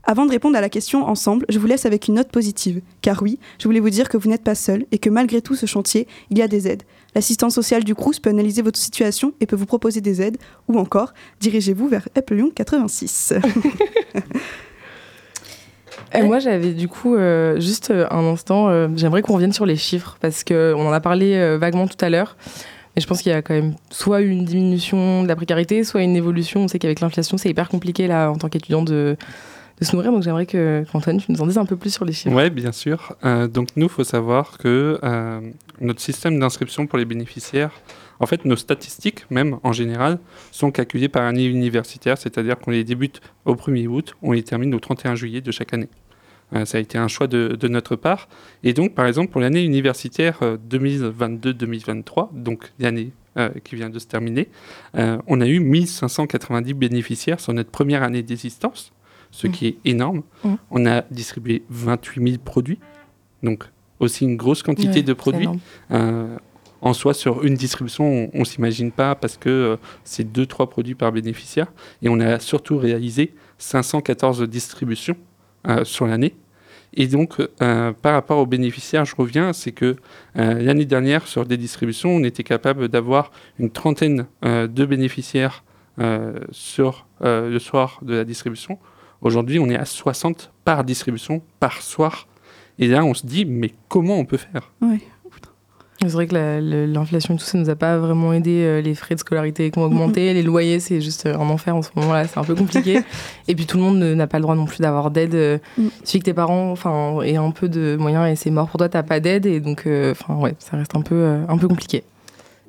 Avant 0.07 0.27
de 0.27 0.31
répondre 0.31 0.55
à 0.55 0.61
la 0.61 0.69
question 0.69 1.03
ensemble, 1.03 1.47
je 1.49 1.57
vous 1.57 1.65
laisse 1.65 1.87
avec 1.87 2.07
une 2.07 2.13
note 2.13 2.29
positive, 2.29 2.81
car 3.01 3.23
oui, 3.23 3.39
je 3.57 3.67
voulais 3.67 3.79
vous 3.79 3.89
dire 3.89 4.07
que 4.07 4.17
vous 4.17 4.29
n'êtes 4.29 4.43
pas 4.43 4.53
seul 4.53 4.85
et 4.91 4.99
que 4.99 5.09
malgré 5.09 5.41
tout 5.41 5.55
ce 5.55 5.65
chantier, 5.65 6.07
il 6.29 6.37
y 6.37 6.43
a 6.43 6.47
des 6.47 6.67
aides. 6.67 6.83
L'assistance 7.15 7.55
sociale 7.55 7.83
du 7.83 7.95
CRUS 7.95 8.19
peut 8.19 8.29
analyser 8.29 8.61
votre 8.61 8.77
situation 8.77 9.33
et 9.39 9.47
peut 9.47 9.55
vous 9.55 9.65
proposer 9.65 10.01
des 10.01 10.21
aides, 10.21 10.37
ou 10.67 10.77
encore, 10.77 11.13
dirigez-vous 11.39 11.87
vers 11.87 12.07
Apple 12.15 12.35
Lyon 12.35 12.51
86. 12.53 13.33
Et 16.17 16.23
moi, 16.23 16.39
j'avais 16.39 16.73
du 16.73 16.87
coup 16.87 17.15
euh, 17.15 17.59
juste 17.59 17.91
euh, 17.91 18.07
un 18.11 18.23
instant, 18.25 18.69
euh, 18.69 18.87
j'aimerais 18.95 19.21
qu'on 19.21 19.33
revienne 19.33 19.53
sur 19.53 19.65
les 19.65 19.75
chiffres 19.75 20.17
parce 20.21 20.43
qu'on 20.43 20.87
en 20.87 20.91
a 20.91 20.99
parlé 20.99 21.35
euh, 21.35 21.57
vaguement 21.57 21.87
tout 21.87 22.03
à 22.03 22.09
l'heure. 22.09 22.37
Mais 22.95 23.01
je 23.01 23.07
pense 23.07 23.21
qu'il 23.21 23.31
y 23.31 23.35
a 23.35 23.41
quand 23.41 23.53
même 23.53 23.75
soit 23.89 24.21
une 24.21 24.45
diminution 24.45 25.23
de 25.23 25.27
la 25.27 25.35
précarité, 25.35 25.83
soit 25.83 26.01
une 26.01 26.15
évolution. 26.15 26.61
On 26.61 26.67
sait 26.67 26.79
qu'avec 26.79 27.01
l'inflation, 27.01 27.37
c'est 27.37 27.49
hyper 27.49 27.67
compliqué 27.67 28.07
là 28.07 28.29
en 28.29 28.37
tant 28.37 28.47
qu'étudiant 28.47 28.83
de, 28.83 29.17
de 29.79 29.85
se 29.85 29.95
nourrir. 29.95 30.11
Donc 30.11 30.23
j'aimerais 30.23 30.45
que 30.45 30.85
qu'Antoine, 30.91 31.17
tu 31.17 31.31
nous 31.31 31.41
en 31.41 31.47
dises 31.47 31.57
un 31.57 31.65
peu 31.65 31.75
plus 31.75 31.93
sur 31.93 32.05
les 32.05 32.13
chiffres. 32.13 32.35
Oui, 32.35 32.49
bien 32.49 32.71
sûr. 32.71 33.15
Euh, 33.23 33.47
donc 33.47 33.69
nous, 33.75 33.87
il 33.87 33.91
faut 33.91 34.03
savoir 34.03 34.57
que 34.57 34.99
euh, 35.03 35.41
notre 35.81 36.01
système 36.01 36.39
d'inscription 36.39 36.87
pour 36.87 36.97
les 36.97 37.05
bénéficiaires 37.05 37.71
En 38.19 38.25
fait, 38.25 38.45
nos 38.45 38.55
statistiques, 38.55 39.29
même 39.29 39.57
en 39.63 39.73
général, 39.73 40.19
sont 40.51 40.71
calculées 40.71 41.09
par 41.09 41.23
année 41.23 41.45
universitaire, 41.45 42.17
c'est-à-dire 42.17 42.57
qu'on 42.57 42.71
les 42.71 42.83
débute 42.83 43.21
au 43.43 43.55
1er 43.55 43.87
août, 43.87 44.15
on 44.21 44.31
les 44.31 44.43
termine 44.43 44.73
au 44.73 44.79
31 44.79 45.15
juillet 45.15 45.41
de 45.41 45.51
chaque 45.51 45.73
année. 45.73 45.89
Euh, 46.55 46.65
ça 46.65 46.77
a 46.77 46.81
été 46.81 46.97
un 46.97 47.07
choix 47.07 47.27
de, 47.27 47.57
de 47.59 47.67
notre 47.67 47.95
part. 47.95 48.27
Et 48.63 48.73
donc, 48.73 48.95
par 48.95 49.05
exemple, 49.05 49.31
pour 49.31 49.41
l'année 49.41 49.63
universitaire 49.63 50.39
euh, 50.41 50.57
2022-2023, 50.69 52.29
donc 52.33 52.71
l'année 52.79 53.11
euh, 53.37 53.49
qui 53.63 53.75
vient 53.75 53.89
de 53.89 53.99
se 53.99 54.07
terminer, 54.07 54.49
euh, 54.95 55.17
on 55.27 55.41
a 55.41 55.47
eu 55.47 55.59
1590 55.59 56.73
bénéficiaires 56.73 57.39
sur 57.39 57.53
notre 57.53 57.71
première 57.71 58.03
année 58.03 58.23
d'existence, 58.23 58.93
ce 59.31 59.47
qui 59.47 59.67
est 59.67 59.77
énorme. 59.85 60.23
Mmh. 60.43 60.53
On 60.71 60.85
a 60.85 61.01
distribué 61.11 61.63
28 61.69 62.23
000 62.31 62.37
produits, 62.43 62.79
donc 63.43 63.65
aussi 63.99 64.23
une 64.25 64.37
grosse 64.37 64.63
quantité 64.63 64.99
Ouais, 64.99 65.03
de 65.03 65.13
produits. 65.13 65.49
Euh, 65.91 66.37
en 66.81 66.93
soi, 66.93 67.13
sur 67.13 67.43
une 67.43 67.55
distribution, 67.55 68.29
on 68.33 68.39
ne 68.39 68.45
s'imagine 68.45 68.91
pas 68.91 69.15
parce 69.15 69.37
que 69.37 69.49
euh, 69.49 69.77
c'est 70.03 70.23
2-3 70.31 70.69
produits 70.69 70.95
par 70.95 71.11
bénéficiaire. 71.11 71.67
Et 72.01 72.09
on 72.09 72.19
a 72.19 72.39
surtout 72.39 72.77
réalisé 72.77 73.33
514 73.57 74.43
distributions 74.43 75.17
euh, 75.67 75.83
sur 75.83 76.05
l'année. 76.05 76.35
Et 76.95 77.07
donc, 77.07 77.41
euh, 77.61 77.91
par 77.91 78.13
rapport 78.13 78.39
aux 78.39 78.45
bénéficiaires, 78.45 79.05
je 79.05 79.15
reviens, 79.15 79.53
c'est 79.53 79.71
que 79.71 79.95
euh, 80.37 80.61
l'année 80.61 80.85
dernière, 80.85 81.27
sur 81.27 81.45
des 81.45 81.57
distributions, 81.57 82.09
on 82.11 82.23
était 82.23 82.43
capable 82.43 82.87
d'avoir 82.87 83.31
une 83.59 83.69
trentaine 83.69 84.27
euh, 84.45 84.67
de 84.67 84.85
bénéficiaires 84.85 85.63
sur 86.51 87.07
le 87.21 87.57
soir 87.57 87.99
de 88.01 88.15
la 88.15 88.25
distribution. 88.25 88.79
Aujourd'hui, 89.21 89.59
on 89.59 89.69
est 89.69 89.77
à 89.77 89.85
60 89.85 90.51
par 90.65 90.83
distribution 90.83 91.41
par 91.61 91.81
soir. 91.81 92.27
Et 92.79 92.87
là, 92.87 93.05
on 93.05 93.13
se 93.13 93.25
dit, 93.25 93.45
mais 93.45 93.71
comment 93.87 94.19
on 94.19 94.25
peut 94.25 94.35
faire? 94.35 94.73
C'est 96.07 96.13
vrai 96.15 96.27
que 96.27 96.35
l'inflation 96.93 97.33
et 97.35 97.37
tout 97.37 97.43
ça 97.43 97.57
nous 97.57 97.69
a 97.69 97.75
pas 97.75 97.97
vraiment 97.97 98.33
aidé. 98.33 98.61
euh, 98.63 98.81
Les 98.81 98.95
frais 98.95 99.15
de 99.15 99.19
scolarité 99.19 99.71
qui 99.71 99.79
ont 99.79 99.83
augmenté, 99.83 100.33
les 100.33 100.43
loyers, 100.43 100.79
c'est 100.79 101.01
juste 101.01 101.25
euh, 101.25 101.35
un 101.35 101.49
enfer 101.49 101.75
en 101.75 101.81
ce 101.81 101.89
moment-là, 101.95 102.27
c'est 102.27 102.37
un 102.39 102.43
peu 102.43 102.55
compliqué. 102.55 103.01
et 103.47 103.55
puis 103.55 103.65
tout 103.65 103.77
le 103.77 103.83
monde 103.83 103.97
n'a 103.99 104.27
pas 104.27 104.37
le 104.37 104.43
droit 104.43 104.55
non 104.55 104.65
plus 104.65 104.79
d'avoir 104.79 105.11
d'aide. 105.11 105.35
euh, 105.35 105.57
Mm. 105.77 105.83
Il 106.01 106.07
suffit 106.07 106.19
que 106.19 106.25
tes 106.25 106.33
parents 106.33 106.71
enfin, 106.71 107.21
aient 107.23 107.35
un 107.37 107.51
peu 107.51 107.67
de 107.69 107.95
moyens 107.99 108.29
et 108.31 108.35
c'est 108.35 108.49
mort 108.51 108.67
pour 108.67 108.77
toi, 108.77 108.89
t'as 108.89 109.03
pas 109.03 109.19
d'aide. 109.19 109.45
Et 109.45 109.59
donc, 109.59 109.83
euh, 109.87 110.11
enfin, 110.11 110.35
ouais, 110.35 110.55
ça 110.59 110.77
reste 110.77 110.95
un 110.95 111.01
peu, 111.01 111.15
euh, 111.15 111.43
un 111.47 111.57
peu 111.57 111.67
compliqué. 111.67 112.03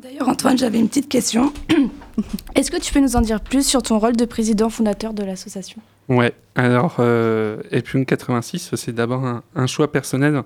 D'ailleurs, 0.02 0.28
Antoine, 0.28 0.57
j'avais 0.59 0.78
une 0.78 0.88
petite 0.88 1.09
question. 1.09 1.52
Est-ce 2.55 2.71
que 2.71 2.78
tu 2.81 2.93
peux 2.93 3.00
nous 3.00 3.16
en 3.16 3.21
dire 3.21 3.40
plus 3.40 3.66
sur 3.66 3.83
ton 3.83 3.99
rôle 3.99 4.16
de 4.16 4.25
président 4.25 4.69
fondateur 4.71 5.12
de 5.14 5.23
l'association? 5.25 5.81
Ouais, 6.09 6.33
alors 6.55 6.97
euh, 7.00 7.57
Epium 7.73 8.07
86, 8.07 8.71
c'est 8.75 8.95
d'abord 8.95 9.25
un, 9.25 9.43
un 9.57 9.66
choix 9.66 9.90
personnel 9.90 10.43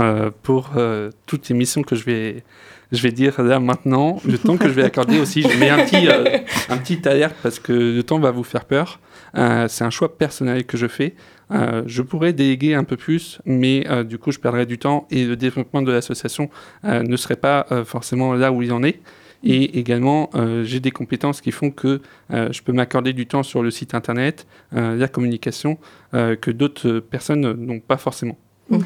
euh, 0.00 0.30
pour 0.42 0.72
euh, 0.76 1.10
toutes 1.26 1.48
les 1.48 1.54
missions 1.54 1.82
que 1.82 1.94
je 1.96 2.04
vais, 2.04 2.44
je 2.92 3.02
vais 3.02 3.10
dire 3.10 3.42
là 3.42 3.58
maintenant. 3.58 4.20
Le 4.24 4.38
temps 4.38 4.56
que 4.56 4.68
je 4.68 4.74
vais 4.74 4.84
accorder 4.84 5.18
aussi, 5.18 5.42
je 5.42 5.58
mets 5.58 5.70
un 5.70 5.84
petit, 5.84 6.08
euh, 6.08 6.38
un 6.68 6.76
petit 6.76 7.06
alerte 7.08 7.34
parce 7.42 7.58
que 7.58 7.72
le 7.72 8.02
temps 8.02 8.20
va 8.20 8.30
vous 8.30 8.44
faire 8.44 8.66
peur. 8.66 9.00
Euh, 9.36 9.66
c'est 9.68 9.82
un 9.82 9.90
choix 9.90 10.16
personnel 10.16 10.64
que 10.64 10.76
je 10.76 10.86
fais. 10.86 11.14
Euh, 11.50 11.82
je 11.86 12.02
pourrais 12.02 12.32
déléguer 12.32 12.74
un 12.74 12.84
peu 12.84 12.96
plus, 12.96 13.40
mais 13.46 13.86
du 14.04 14.18
coup, 14.18 14.30
je 14.30 14.38
perdrais 14.38 14.66
du 14.66 14.78
temps 14.78 15.06
et 15.10 15.24
le 15.24 15.36
développement 15.36 15.82
de 15.82 15.90
l'association 15.90 16.50
ne 16.84 17.16
serait 17.16 17.36
pas 17.36 17.66
forcément 17.84 18.34
là 18.34 18.52
où 18.52 18.62
il 18.62 18.72
en 18.72 18.82
est. 18.82 19.00
Et 19.44 19.78
également, 19.78 20.30
j'ai 20.62 20.78
des 20.80 20.92
compétences 20.92 21.40
qui 21.40 21.50
font 21.50 21.70
que 21.70 22.00
je 22.30 22.62
peux 22.62 22.72
m'accorder 22.72 23.12
du 23.12 23.26
temps 23.26 23.42
sur 23.42 23.62
le 23.62 23.70
site 23.70 23.94
internet, 23.94 24.46
la 24.72 25.08
communication, 25.08 25.78
que 26.12 26.50
d'autres 26.50 27.00
personnes 27.00 27.52
n'ont 27.52 27.80
pas 27.80 27.96
forcément. 27.98 28.38
Mm. 28.70 28.78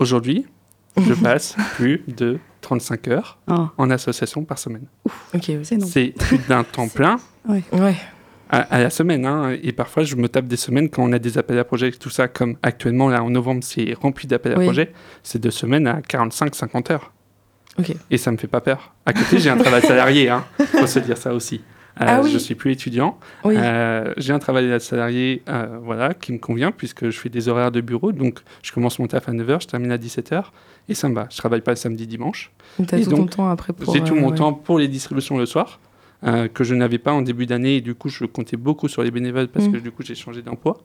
Aujourd'hui, 0.00 0.46
je 0.96 1.14
passe 1.22 1.54
plus 1.76 2.02
de 2.08 2.38
35 2.62 3.08
heures 3.08 3.38
Ah, 3.46 3.70
en 3.78 3.90
association 3.90 4.44
par 4.44 4.58
semaine. 4.58 4.86
C'est 5.86 6.14
plus 6.18 6.38
d'un 6.48 6.64
temps 6.64 6.88
plein 6.94 7.18
Ouais. 7.48 7.62
à, 8.50 8.58
à 8.58 8.78
la 8.80 8.90
semaine. 8.90 9.24
hein. 9.26 9.56
Et 9.62 9.72
parfois, 9.72 10.02
je 10.02 10.16
me 10.16 10.28
tape 10.28 10.46
des 10.46 10.56
semaines 10.56 10.90
quand 10.90 11.02
on 11.04 11.12
a 11.12 11.18
des 11.18 11.38
appels 11.38 11.58
à 11.58 11.64
projets, 11.64 11.90
tout 11.92 12.10
ça, 12.10 12.26
comme 12.28 12.56
actuellement, 12.62 13.08
là, 13.08 13.22
en 13.22 13.30
novembre, 13.30 13.62
c'est 13.62 13.94
rempli 14.00 14.26
d'appels 14.26 14.52
à 14.52 14.56
projets. 14.64 14.92
C'est 15.22 15.38
deux 15.38 15.50
semaines 15.52 15.86
à 15.86 16.00
45-50 16.00 16.92
heures. 16.92 17.12
Et 18.10 18.18
ça 18.18 18.32
me 18.32 18.36
fait 18.36 18.48
pas 18.48 18.60
peur. 18.60 18.94
À 19.06 19.12
côté, 19.12 19.38
j'ai 19.38 19.48
un 19.50 19.56
travail 19.56 19.82
salarié, 19.82 20.28
hein. 20.28 20.44
faut 20.58 20.86
se 20.86 20.98
dire 20.98 21.16
ça 21.16 21.32
aussi. 21.32 21.62
Euh, 22.00 22.04
Ah 22.06 22.20
oui. 22.22 22.30
Je 22.30 22.38
suis 22.38 22.54
plus 22.54 22.72
étudiant. 22.72 23.18
Oui. 23.44 23.54
Euh, 23.58 24.12
j'ai 24.16 24.32
un 24.32 24.38
travail 24.38 24.80
salarié 24.80 25.42
euh, 25.48 25.78
voilà, 25.82 26.14
qui 26.14 26.32
me 26.32 26.38
convient 26.38 26.70
puisque 26.72 27.10
je 27.10 27.18
fais 27.18 27.28
des 27.28 27.48
horaires 27.48 27.72
de 27.72 27.80
bureau. 27.80 28.12
Donc, 28.12 28.40
je 28.62 28.72
commence 28.72 28.98
mon 28.98 29.06
taf 29.06 29.28
à 29.28 29.32
9h, 29.32 29.62
je 29.62 29.66
termine 29.66 29.92
à 29.92 29.98
17h 29.98 30.44
et 30.88 30.94
ça 30.94 31.08
me 31.08 31.14
va. 31.14 31.26
Je 31.30 31.36
travaille 31.36 31.60
pas 31.60 31.72
le 31.72 31.76
samedi, 31.76 32.06
dimanche. 32.06 32.50
T'as 32.86 32.98
Et 32.98 33.04
tout 33.04 33.10
ton 33.10 33.26
temps 33.26 33.48
après 33.50 33.72
pour. 33.72 33.92
J'ai 33.94 34.02
tout 34.02 34.14
mon 34.14 34.30
ouais. 34.30 34.36
temps 34.36 34.52
pour 34.52 34.78
les 34.78 34.88
distributions 34.88 35.36
le 35.38 35.46
soir 35.46 35.80
euh, 36.24 36.48
que 36.48 36.64
je 36.64 36.74
n'avais 36.74 36.98
pas 36.98 37.12
en 37.12 37.22
début 37.22 37.46
d'année 37.46 37.76
et 37.76 37.80
du 37.80 37.94
coup, 37.94 38.08
je 38.08 38.24
comptais 38.24 38.56
beaucoup 38.56 38.88
sur 38.88 39.02
les 39.02 39.10
bénévoles 39.10 39.48
parce 39.48 39.66
Mm. 39.66 39.72
que 39.72 39.76
du 39.78 39.90
coup, 39.90 40.02
j'ai 40.02 40.14
changé 40.14 40.42
d'emploi. 40.42 40.78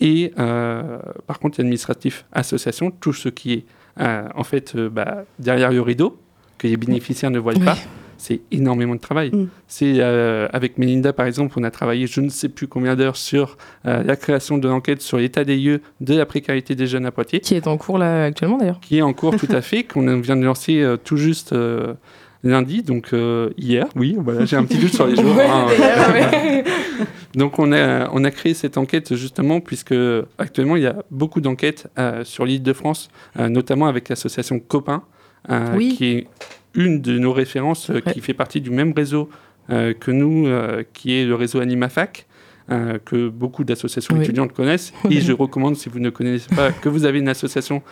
Et 0.00 0.32
euh, 0.38 0.98
par 1.26 1.38
contre, 1.38 1.58
l'administratif 1.60 2.24
association, 2.32 2.90
tout 2.90 3.12
ce 3.12 3.28
qui 3.28 3.52
est 3.52 3.64
euh, 4.00 4.28
en 4.34 4.42
fait 4.42 4.76
bah, 4.76 5.24
derrière 5.38 5.70
le 5.70 5.80
rideau, 5.80 6.18
que 6.58 6.66
les 6.66 6.76
bénéficiaires 6.76 7.30
ne 7.30 7.38
voient 7.38 7.54
pas, 7.54 7.76
c'est 8.18 8.40
énormément 8.50 8.94
de 8.94 9.00
travail. 9.00 9.30
Mm. 9.32 9.48
C'est 9.68 9.94
euh, 9.98 10.48
avec 10.52 10.78
Melinda 10.78 11.12
par 11.12 11.26
exemple, 11.26 11.54
on 11.56 11.62
a 11.64 11.70
travaillé 11.70 12.06
je 12.06 12.20
ne 12.20 12.28
sais 12.28 12.48
plus 12.48 12.66
combien 12.68 12.96
d'heures 12.96 13.16
sur 13.16 13.56
euh, 13.86 14.02
la 14.02 14.16
création 14.16 14.58
de 14.58 14.68
l'enquête 14.68 15.00
sur 15.02 15.18
l'état 15.18 15.44
des 15.44 15.56
lieux 15.56 15.80
de 16.00 16.14
la 16.14 16.26
précarité 16.26 16.74
des 16.74 16.86
jeunes 16.86 17.06
à 17.06 17.10
Poitiers, 17.10 17.40
Qui 17.40 17.54
est 17.54 17.66
en 17.66 17.76
cours 17.76 17.98
là 17.98 18.24
actuellement 18.24 18.58
d'ailleurs. 18.58 18.80
qui 18.80 18.98
est 18.98 19.02
en 19.02 19.12
cours 19.12 19.36
tout 19.36 19.48
à 19.50 19.60
fait, 19.62 19.84
qu'on 19.84 20.20
vient 20.20 20.36
de 20.36 20.44
lancer 20.44 20.80
euh, 20.80 20.96
tout 20.96 21.16
juste 21.16 21.52
euh, 21.52 21.94
lundi, 22.42 22.82
donc 22.82 23.08
euh, 23.14 23.50
hier. 23.56 23.86
Oui, 23.96 24.16
voilà, 24.18 24.44
j'ai 24.44 24.56
un 24.56 24.64
petit 24.64 24.78
doute 24.78 24.92
sur 24.94 25.06
les 25.06 25.16
jours. 25.16 25.34
Ouais, 25.36 25.46
hein. 25.48 25.66
Donc 27.34 27.58
on 27.58 27.72
a, 27.72 28.08
on 28.12 28.22
a 28.24 28.30
créé 28.30 28.54
cette 28.54 28.78
enquête 28.78 29.16
justement 29.16 29.60
puisque 29.60 29.94
actuellement 30.38 30.76
il 30.76 30.84
y 30.84 30.86
a 30.86 30.96
beaucoup 31.10 31.40
d'enquêtes 31.40 31.88
euh, 31.98 32.22
sur 32.24 32.44
l'île 32.44 32.62
de 32.62 32.72
France, 32.72 33.08
euh, 33.38 33.48
notamment 33.48 33.86
avec 33.86 34.08
l'association 34.08 34.60
Copain, 34.60 35.02
euh, 35.50 35.74
Oui. 35.76 35.94
qui 35.96 36.04
est 36.12 36.26
une 36.74 37.00
de 37.00 37.18
nos 37.18 37.32
références, 37.32 37.90
euh, 37.90 37.94
Ouais. 38.04 38.12
qui 38.12 38.20
fait 38.20 38.34
partie 38.34 38.60
du 38.60 38.70
même 38.70 38.92
réseau 38.94 39.28
euh, 39.70 39.94
que 39.94 40.10
nous, 40.10 40.46
euh, 40.46 40.82
qui 40.92 41.14
est 41.14 41.24
le 41.24 41.34
réseau 41.34 41.60
AnimaFac. 41.60 42.26
euh, 42.70 42.98
que 43.04 43.28
beaucoup 43.28 43.62
d'associations 43.62 44.14
Oui. 44.16 44.22
étudiantes 44.24 44.54
connaissent. 44.54 44.94
Et 45.10 45.20
je 45.20 45.32
recommande, 45.32 45.76
si 45.76 45.90
vous 45.90 45.98
ne 45.98 46.08
connaissez 46.08 46.48
pas, 46.54 46.72
que 46.72 46.88
vous 46.88 47.04
avez 47.04 47.18
une 47.18 47.28
association, 47.28 47.82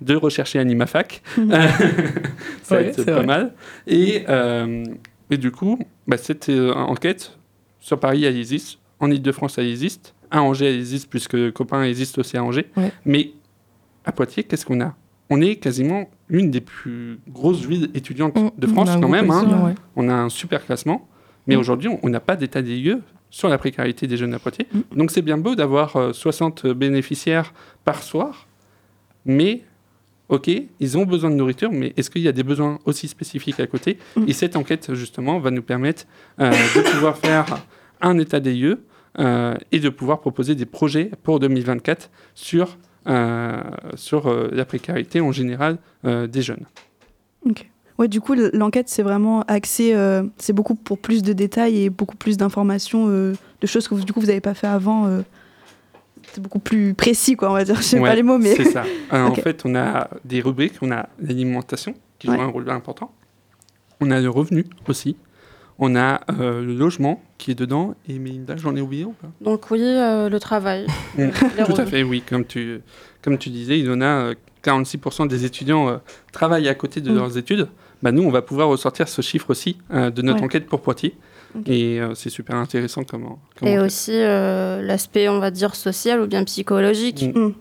de 0.00 0.14
rechercher 0.16 0.58
AnimaFac. 0.58 1.22
ça 1.36 1.42
va 1.46 2.76
Ouais, 2.80 2.86
être 2.88 2.94
c'est 2.96 3.04
pas 3.04 3.12
vrai. 3.16 3.26
mal. 3.26 3.52
Et, 3.86 4.24
euh, 4.28 4.84
et 5.30 5.36
du 5.36 5.50
coup, 5.50 5.78
bah, 6.06 6.16
cette 6.16 6.48
enquête, 6.74 7.36
sur 7.78 7.98
Paris, 8.00 8.24
elle 8.24 8.36
existe. 8.38 8.78
En 9.00 9.10
Ile-de-France, 9.10 9.58
elle 9.58 9.66
existe. 9.68 10.14
À 10.30 10.40
Angers, 10.42 10.66
elle 10.68 10.76
existe, 10.78 11.10
puisque 11.10 11.52
Copain 11.52 11.82
existe 11.84 12.16
aussi 12.18 12.36
à 12.38 12.42
Angers. 12.44 12.70
Ouais. 12.76 12.90
Mais 13.04 13.32
à 14.06 14.12
Poitiers, 14.12 14.44
qu'est-ce 14.44 14.64
qu'on 14.64 14.80
a? 14.80 14.94
On 15.28 15.40
est 15.42 15.56
quasiment 15.56 16.08
l'une 16.32 16.50
des 16.50 16.60
plus 16.60 17.20
grosses 17.28 17.64
villes 17.64 17.90
étudiantes 17.94 18.34
Mm, 18.36 18.50
de 18.58 18.66
France, 18.66 18.90
quand 19.00 19.08
même. 19.08 19.30
hein. 19.30 19.64
ouais. 19.66 19.74
On 19.94 20.08
a 20.08 20.14
un 20.14 20.28
super 20.28 20.64
classement. 20.66 21.06
Mais 21.46 21.54
Mm. 21.56 21.60
aujourd'hui, 21.60 21.88
on- 22.02 22.08
n'a 22.08 22.20
pas 22.20 22.34
d'état 22.36 22.62
des 22.62 22.76
lieux 22.76 23.00
sur 23.30 23.48
la 23.48 23.58
précarité 23.58 24.06
des 24.06 24.16
jeunes 24.16 24.34
à 24.34 24.38
Poitiers. 24.38 24.66
Mm. 24.72 24.96
Donc 24.98 25.10
c'est 25.10 25.22
bien 25.22 25.38
beau 25.38 25.54
d'avoir 25.54 25.94
euh, 25.96 26.12
60 26.12 26.66
bénéficiaires 26.66 27.52
par 27.84 28.02
soir, 28.02 28.46
mais 29.24 29.62
ok, 30.28 30.50
ils 30.80 30.96
ont 30.98 31.04
besoin 31.04 31.30
de 31.30 31.34
nourriture, 31.36 31.70
mais 31.72 31.92
est-ce 31.96 32.10
qu'il 32.10 32.22
y 32.22 32.28
a 32.28 32.32
des 32.32 32.42
besoins 32.42 32.78
aussi 32.86 33.08
spécifiques 33.08 33.60
à 33.60 33.66
côté? 33.66 33.98
Et 34.26 34.32
cette 34.32 34.56
enquête, 34.56 34.94
justement, 34.94 35.38
va 35.38 35.50
nous 35.50 35.62
permettre 35.62 36.04
euh, 36.40 36.50
de 36.50 36.90
pouvoir 36.92 37.16
faire 37.18 37.44
un 38.00 38.18
état 38.18 38.40
des 38.40 38.54
lieux 38.54 38.84
euh, 39.18 39.54
et 39.72 39.80
de 39.80 39.88
pouvoir 39.90 40.20
proposer 40.20 40.54
des 40.54 40.64
projets 40.64 41.10
pour 41.22 41.38
2024 41.40 42.10
sur, 42.34 42.64
euh, 42.66 42.70
sur 43.96 44.26
euh, 44.28 44.48
la 44.52 44.64
précarité 44.64 45.20
en 45.20 45.32
général 45.32 45.78
euh, 46.04 46.26
des 46.26 46.42
jeunes. 46.42 46.64
Ok. 47.48 47.68
Ouais, 47.98 48.08
du 48.08 48.20
coup, 48.20 48.34
l'enquête, 48.54 48.88
c'est 48.88 49.02
vraiment 49.02 49.42
axé, 49.42 49.94
euh, 49.94 50.22
c'est 50.38 50.52
beaucoup 50.54 50.74
pour 50.74 50.98
plus 50.98 51.22
de 51.22 51.32
détails 51.32 51.82
et 51.84 51.90
beaucoup 51.90 52.16
plus 52.16 52.36
d'informations, 52.36 53.06
euh, 53.08 53.34
de 53.60 53.66
choses 53.66 53.86
que 53.86 53.94
vous, 53.94 54.04
du 54.04 54.12
coup, 54.12 54.20
vous 54.20 54.26
n'avez 54.26 54.40
pas 54.40 54.54
fait 54.54 54.66
avant. 54.66 55.06
euh, 55.06 55.20
c'est 56.32 56.40
beaucoup 56.40 56.58
plus 56.58 56.94
précis, 56.94 57.36
quoi, 57.36 57.50
on 57.50 57.52
va 57.52 57.64
dire. 57.64 57.76
Je 57.76 57.82
sais 57.82 57.98
Ouais, 57.98 58.08
pas 58.08 58.14
les 58.14 58.22
mots, 58.22 58.38
mais. 58.38 58.54
C'est 58.56 58.64
ça. 58.64 58.84
Euh. 59.12 59.26
En 59.26 59.34
fait, 59.34 59.62
on 59.66 59.74
a 59.74 60.08
des 60.24 60.40
rubriques, 60.40 60.74
on 60.80 60.90
a 60.90 61.06
l'alimentation 61.20 61.94
qui 62.18 62.28
joue 62.28 62.32
un 62.40 62.46
rôle 62.46 62.70
important. 62.70 63.12
On 64.00 64.10
a 64.10 64.20
le 64.20 64.30
revenu 64.30 64.64
aussi. 64.88 65.16
On 65.78 65.96
a 65.96 66.20
euh, 66.38 66.62
le 66.62 66.74
logement 66.74 67.22
qui 67.38 67.50
est 67.50 67.54
dedans. 67.54 67.94
Et 68.08 68.18
Melinda, 68.18 68.56
j'en 68.56 68.76
ai 68.76 68.80
oublié 68.80 69.04
ou 69.04 69.12
pas? 69.12 69.28
Donc 69.40 69.70
oui, 69.70 69.80
euh, 69.82 70.28
le 70.28 70.38
travail. 70.40 70.86
Les 71.18 71.30
Tout 71.64 71.74
à 71.76 71.86
fait, 71.86 72.02
oui. 72.02 72.22
Comme 72.28 72.44
tu, 72.44 72.80
comme 73.22 73.38
tu 73.38 73.48
disais, 73.50 73.78
il 73.78 73.86
y 73.86 73.90
en 73.90 74.00
a 74.00 74.04
euh, 74.06 74.34
46% 74.64 75.26
des 75.28 75.44
étudiants 75.44 75.88
euh, 75.88 75.96
travaillent 76.30 76.68
à 76.68 76.74
côté 76.74 77.00
de 77.00 77.10
Mm. 77.10 77.14
leurs 77.16 77.38
études. 77.38 77.68
Bah, 78.02 78.12
nous, 78.12 78.22
on 78.22 78.30
va 78.30 78.42
pouvoir 78.42 78.68
ressortir 78.68 79.08
ce 79.08 79.22
chiffre 79.22 79.50
aussi 79.50 79.76
euh, 79.92 80.10
de 80.10 80.22
notre 80.22 80.38
Ouais. 80.40 80.44
enquête 80.44 80.66
pour 80.66 80.80
Poitiers. 80.82 81.16
Et 81.66 82.00
euh, 82.00 82.14
c'est 82.14 82.30
super 82.30 82.56
intéressant 82.56 83.02
comme, 83.04 83.26
comme 83.58 83.68
Et 83.68 83.78
aussi 83.78 84.12
euh, 84.14 84.80
l'aspect, 84.82 85.28
on 85.28 85.38
va 85.38 85.50
dire, 85.50 85.74
social 85.74 86.20
ou 86.20 86.26
bien 86.26 86.44
psychologique. 86.44 87.24
Mm. 87.34 87.38
Mm. 87.38 87.54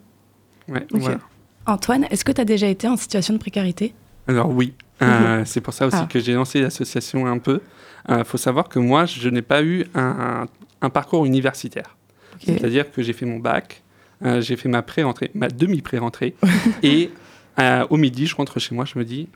Ouais, 0.69 0.87
Ok. 0.93 0.99
voilà. 1.01 1.19
Antoine, 1.65 2.05
est-ce 2.09 2.23
que 2.25 2.31
tu 2.31 2.41
as 2.41 2.45
déjà 2.45 2.67
été 2.67 2.87
en 2.87 2.97
situation 2.97 3.33
de 3.33 3.39
précarité? 3.39 3.93
Alors 4.27 4.49
oui, 4.49 4.73
euh, 5.01 5.43
c'est 5.45 5.61
pour 5.61 5.73
ça 5.73 5.87
aussi 5.87 5.97
Ah. 5.99 6.07
que 6.09 6.19
j'ai 6.19 6.33
lancé 6.33 6.61
l'association 6.61 7.25
un 7.27 7.37
peu. 7.37 7.61
Il 8.09 8.23
faut 8.25 8.37
savoir 8.37 8.67
que 8.69 8.79
moi, 8.79 9.05
je 9.05 9.29
n'ai 9.29 9.41
pas 9.43 9.61
eu 9.63 9.85
un, 9.95 10.47
un 10.81 10.89
parcours 10.89 11.25
universitaire. 11.25 11.95
C'est-à-dire 12.43 12.91
que 12.91 13.01
j'ai 13.03 13.13
fait 13.13 13.25
mon 13.27 13.37
bac, 13.39 13.83
euh, 14.25 14.41
j'ai 14.41 14.55
fait 14.55 14.69
ma 14.69 14.81
pré-rentrée, 14.81 15.29
ma 15.35 15.47
demi-pré-rentrée, 15.47 16.33
et 16.83 17.11
euh, 17.59 17.85
au 17.91 17.97
midi, 17.97 18.25
je 18.25 18.35
rentre 18.35 18.59
chez 18.59 18.73
moi, 18.73 18.85
je 18.85 18.97
me 18.97 19.05
dis, 19.05 19.27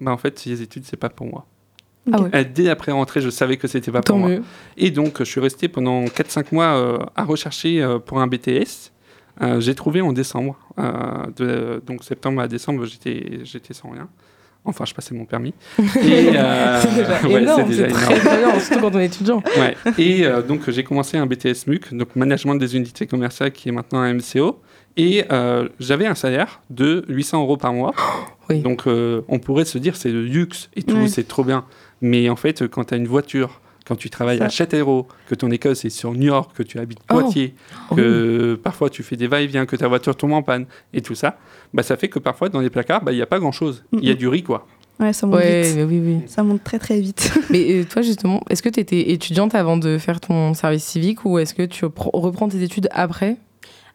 bah, 0.00 0.10
en 0.12 0.16
fait, 0.16 0.44
les 0.46 0.62
études, 0.62 0.84
c'est 0.86 0.96
pas 0.96 1.10
pour 1.10 1.26
moi. 1.26 1.44
Ah 2.10 2.20
ouais. 2.22 2.30
Euh, 2.34 2.44
Dès 2.54 2.64
la 2.64 2.76
pré-rentrée, 2.76 3.20
je 3.20 3.28
savais 3.30 3.56
que 3.58 3.68
c'était 3.68 3.90
pas 3.92 4.00
Tant 4.00 4.14
pour 4.18 4.28
moi. 4.28 4.38
Et 4.78 4.90
donc, 4.90 5.18
je 5.18 5.24
suis 5.24 5.40
resté 5.40 5.68
pendant 5.68 6.04
4-5 6.06 6.46
mois 6.52 6.76
euh, 6.76 6.98
à 7.16 7.24
rechercher 7.24 7.82
euh, 7.82 7.98
pour 7.98 8.20
un 8.20 8.26
BTS. 8.26 8.90
Euh, 9.42 9.60
j'ai 9.60 9.74
trouvé 9.74 10.00
en 10.00 10.12
décembre. 10.14 10.56
euh, 10.78 11.26
de, 11.36 11.82
donc, 11.86 12.04
septembre 12.04 12.40
à 12.40 12.48
décembre, 12.48 12.84
j'étais 12.86 13.74
sans 13.74 13.90
rien. 13.90 14.08
Enfin, 14.64 14.84
je 14.86 14.94
passais 14.94 15.14
mon 15.14 15.24
permis. 15.26 15.52
Et, 15.78 15.82
euh, 16.36 16.80
C'est 16.80 16.94
déjà 16.94 17.20
ouais, 17.28 17.42
énorme, 17.42 17.70
c'est 17.70 17.88
très 17.88 18.38
énorme. 18.38 18.60
surtout 18.60 18.80
quand 18.80 18.94
on 18.94 18.98
est 19.00 19.06
étudiant. 19.06 19.42
Ouais. 19.58 19.76
Et 19.98 20.24
euh, 20.24 20.40
donc, 20.42 20.70
j'ai 20.70 20.84
commencé 20.84 21.16
un 21.18 21.26
BTS 21.26 21.66
MUC, 21.66 21.92
donc 21.94 22.16
Management 22.16 22.54
des 22.56 22.74
unités 22.76 23.06
commerciales, 23.06 23.52
qui 23.52 23.68
est 23.68 23.72
maintenant 23.72 24.00
un 24.00 24.14
MCO. 24.14 24.60
Et 24.96 25.24
euh, 25.32 25.68
j'avais 25.80 26.06
un 26.06 26.14
salaire 26.14 26.60
de 26.70 27.04
800 27.08 27.42
euros 27.42 27.56
par 27.56 27.72
mois. 27.72 27.92
Oui. 28.50 28.60
Donc, 28.60 28.82
on 28.86 29.38
pourrait 29.38 29.64
se 29.64 29.78
dire 29.78 29.96
c'est 29.96 30.10
le 30.10 30.22
luxe 30.22 30.68
et 30.76 30.82
tout, 30.82 30.96
Ouais. 30.96 31.08
c'est 31.08 31.26
trop 31.26 31.44
bien. 31.44 31.64
Mais 32.02 32.28
en 32.28 32.36
fait, 32.36 32.66
quand 32.68 32.84
tu 32.84 32.92
as 32.92 32.98
une 32.98 33.06
voiture, 33.06 33.62
quand 33.86 33.96
tu 33.96 34.08
travailles 34.10 34.38
Ça. 34.38 34.46
à 34.46 34.48
Châtellerault, 34.48 35.06
que 35.28 35.34
ton 35.34 35.50
école 35.50 35.76
c'est 35.76 35.90
sur 35.90 36.12
New 36.12 36.26
York, 36.28 36.52
que 36.54 36.62
tu 36.62 36.78
habites 36.78 37.00
Oh. 37.10 37.20
Poitiers, 37.20 37.54
que 37.94 38.54
parfois 38.62 38.90
tu 38.90 39.02
fais 39.02 39.16
des 39.16 39.26
va-et-vient, 39.26 39.66
que 39.66 39.76
ta 39.76 39.88
voiture 39.88 40.16
tombe 40.16 40.32
en 40.32 40.42
panne 40.42 40.66
et 40.92 41.02
tout 41.02 41.14
ça, 41.14 41.38
bah, 41.72 41.82
ça 41.82 41.96
fait 41.96 42.08
que 42.08 42.18
parfois 42.18 42.48
dans 42.48 42.60
les 42.60 42.70
placards, 42.70 43.02
bah, 43.02 43.12
il 43.12 43.16
n'y 43.16 43.22
a 43.22 43.26
pas 43.26 43.38
grand-chose. 43.38 43.84
Il 43.92 44.04
y 44.06 44.10
a 44.10 44.14
du 44.14 44.28
riz, 44.28 44.42
quoi. 44.42 44.66
Ouais, 45.00 45.12
ça 45.12 45.26
monte 45.26 45.36
Ouais, 45.40 45.62
vite. 45.62 45.72
mais 45.76 45.82
oui, 45.82 46.00
oui. 46.04 46.16
Ça 46.28 46.42
monte 46.44 46.62
très 46.62 46.78
très 46.78 47.00
vite. 47.00 47.32
Mais 47.50 47.80
euh, 47.80 47.84
toi, 47.84 48.00
justement, 48.02 48.40
est-ce 48.48 48.62
que 48.62 48.68
tu 48.68 48.78
étais 48.78 49.10
étudiante 49.10 49.56
avant 49.56 49.76
de 49.76 49.98
faire 49.98 50.20
ton 50.20 50.54
service 50.54 50.84
civique 50.84 51.24
ou 51.24 51.38
est-ce 51.40 51.52
que 51.52 51.64
tu 51.64 51.84
repr- 51.84 52.10
reprends 52.14 52.48
tes 52.48 52.62
études 52.62 52.88
après? 52.92 53.36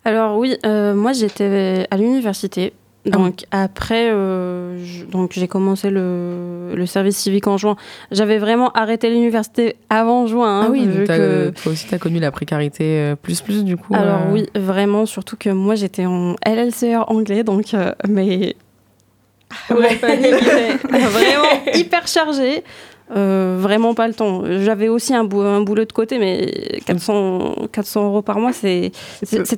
Alors 0.04 0.38
oui, 0.38 0.56
euh, 0.66 0.94
moi 0.94 1.14
j'étais 1.14 1.88
à 1.90 1.96
l'université. 1.98 2.74
Ah 3.06 3.12
Donc 3.12 3.46
après, 3.52 4.12
euh, 4.12 4.84
je- 4.84 5.06
donc 5.06 5.32
j'ai 5.34 5.48
commencé 5.48 5.90
le, 5.90 6.74
le 6.76 6.86
service 6.86 7.16
civique 7.18 7.48
en 7.48 7.58
juin. 7.58 7.76
J'avais 8.12 8.38
vraiment 8.40 8.72
arrêté 8.72 9.10
l'université 9.10 9.78
avant 9.90 10.28
juin. 10.28 10.60
hein, 10.62 10.64
Ah 10.68 10.70
oui, 10.70 10.86
vu 10.86 10.98
donc 11.00 11.08
t'as- 11.08 11.18
que- 11.18 11.50
toi 11.52 11.72
aussi, 11.72 11.88
tu 11.88 11.96
as 11.96 11.98
connu 11.98 12.20
la 12.20 12.32
précarité 12.32 12.84
euh, 13.00 13.16
plus 13.16 13.40
plus 13.42 13.64
du 13.64 13.78
coup. 13.78 13.94
Alors 13.96 14.24
euh, 14.28 14.34
oui, 14.34 14.48
vraiment, 14.54 15.06
surtout 15.06 15.38
que 15.38 15.50
moi 15.50 15.76
j'étais 15.76 16.06
en 16.06 16.36
LLCR 16.46 17.06
anglais, 17.08 17.44
donc 17.44 17.74
mais 18.08 18.56
était 19.70 20.78
vraiment 20.90 21.50
hyper 21.74 22.06
chargé. 22.08 22.64
Euh, 23.16 23.58
vraiment 23.60 23.94
pas 23.96 24.08
le 24.08 24.14
temps. 24.14 24.44
J'avais 24.62 24.88
aussi 24.88 25.14
un, 25.16 25.24
bou- 25.24 25.42
un 25.42 25.62
boulot 25.62 25.86
de 25.86 25.92
côté, 25.92 26.20
mais 26.20 26.80
400, 26.86 27.68
400 27.72 28.06
euros 28.06 28.22
par 28.22 28.40
mois, 28.40 28.54
c'était 28.54 28.92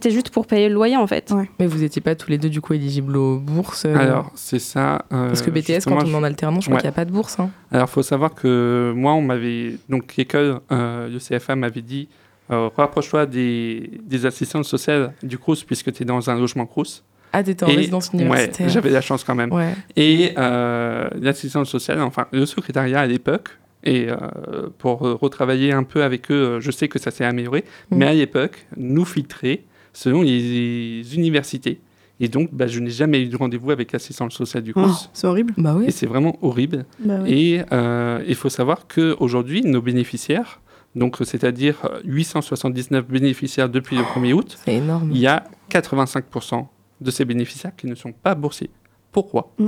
juste 0.10 0.30
pour 0.30 0.48
payer 0.48 0.70
le 0.70 0.76
loyer 0.76 0.96
en 0.98 1.08
fait. 1.08 1.32
Ouais. 1.32 1.50
Mais 1.60 1.68
vous 1.68 1.80
n'étiez 1.80 2.02
pas 2.02 2.16
tous 2.16 2.30
les 2.30 2.38
deux 2.38 2.50
du 2.50 2.62
coup 2.62 2.74
éligibles 2.74 3.18
aux 3.18 3.38
bourses 3.40 3.86
euh, 3.86 3.96
Alors, 3.98 4.32
c'est 4.36 4.60
ça. 4.60 5.06
euh, 5.12 5.28
Parce 5.28 5.42
que 5.42 5.50
BTS, 5.52 5.84
quand 5.86 5.98
on 6.02 6.06
je- 6.06 6.12
est 6.12 6.16
en 6.16 6.24
alternance, 6.24 6.64
je 6.64 6.70
crois 6.70 6.76
Ouais. 6.78 6.82
qu'il 6.82 6.88
n'y 6.90 6.94
a 6.94 6.96
pas 6.96 7.06
de 7.06 7.12
bourse. 7.12 7.40
hein. 7.40 7.50
Alors, 7.72 7.90
faut 7.90 8.04
savoir 8.04 8.34
que 8.34 8.94
moi, 8.96 9.14
on 9.14 9.22
m'avait. 9.22 9.76
Donc, 9.90 10.16
l'école, 10.16 10.60
euh, 10.72 11.10
le 11.10 11.20
CFA 11.20 11.56
m'avait 11.56 11.82
dit 11.82 12.08
euh, 12.52 12.70
rapproche-toi 12.76 13.26
des, 13.26 13.92
des 14.04 14.26
assistantes 14.26 14.66
sociales 14.66 15.14
du 15.24 15.38
CRUS, 15.38 15.64
puisque 15.66 15.92
tu 15.94 16.04
es 16.04 16.06
dans 16.06 16.30
un 16.30 16.38
logement 16.38 16.66
CRUS. 16.66 17.04
Ah, 17.34 17.44
t'étais 17.44 17.64
en 17.64 17.68
Et- 17.70 17.76
résidence 17.76 18.12
Ouais, 18.14 18.22
universitaire. 18.22 18.70
j'avais 18.70 18.90
la 18.90 19.02
chance 19.02 19.24
quand 19.24 19.36
même. 19.36 19.52
Ouais. 19.54 19.74
Et 19.96 20.32
euh, 20.38 21.10
l'assistante 21.20 21.66
sociale, 21.66 22.02
enfin, 22.02 22.28
le 22.32 22.46
secrétariat 22.46 23.00
à 23.00 23.08
l'époque, 23.08 23.50
et 23.84 24.08
euh, 24.10 24.70
pour 24.78 25.00
retravailler 25.00 25.72
un 25.72 25.84
peu 25.84 26.04
avec 26.04 26.30
eux, 26.30 26.36
euh, 26.36 26.60
je 26.60 26.70
sais 26.72 26.88
que 26.88 27.00
ça 27.00 27.10
s'est 27.12 27.26
amélioré, 27.26 27.64
Mm. 27.90 27.96
mais 27.98 28.06
à 28.08 28.14
l'époque, 28.14 28.66
nous 28.78 29.06
filtrer 29.06 29.64
selon 29.94 30.22
les 30.22 31.16
universités. 31.16 31.80
Et 32.20 32.28
donc, 32.28 32.50
bah, 32.54 32.68
je 32.68 32.80
n'ai 32.80 32.92
jamais 32.92 33.22
eu 33.24 33.28
de 33.28 33.36
rendez-vous 33.36 33.72
avec 33.72 33.92
l'assistante 33.94 34.32
sociale 34.32 34.62
du 34.62 34.74
Oh, 34.76 34.82
CRUS. 34.84 35.10
c'est 35.14 35.26
horrible. 35.26 35.54
Bah 35.58 35.74
oui. 35.76 35.86
Et 35.88 35.92
c'est 35.92 36.06
vraiment 36.06 36.38
horrible. 36.44 36.86
Bah 37.00 37.16
oui. 37.24 37.32
Et 37.34 37.62
euh, 37.72 38.22
il 38.28 38.36
faut 38.36 38.50
savoir 38.50 38.86
qu'aujourd'hui, 38.94 39.64
nos 39.64 39.82
bénéficiaires, 39.82 40.62
donc 40.96 41.18
c'est-à-dire 41.24 41.78
euh, 41.86 42.00
879 42.04 43.08
bénéficiaires 43.08 43.70
depuis 43.70 43.96
le 43.98 44.04
1er 44.04 44.34
août, 44.34 44.60
C'est 44.64 44.76
énorme. 44.76 45.10
il 45.12 45.18
y 45.18 45.26
a 45.26 45.46
85% 45.72 46.68
de 47.02 47.12
ces 47.12 47.26
bénéficiaires 47.26 47.76
qui 47.76 47.88
ne 47.88 47.96
sont 47.96 48.12
pas 48.12 48.36
boursiers. 48.36 48.70
Pourquoi? 49.12 49.52
Mm. 49.58 49.68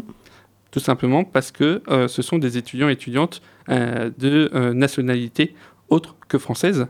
Tout 0.71 0.79
simplement 0.79 1.23
parce 1.23 1.51
que 1.51 1.83
euh, 1.87 2.07
ce 2.07 2.21
sont 2.21 2.37
des 2.39 2.57
étudiants 2.57 2.89
et 2.89 2.93
étudiantes 2.93 3.41
euh, 3.69 4.09
de 4.17 4.49
euh, 4.55 4.73
nationalité 4.73 5.53
autre 5.89 6.15
que 6.27 6.37
française 6.39 6.87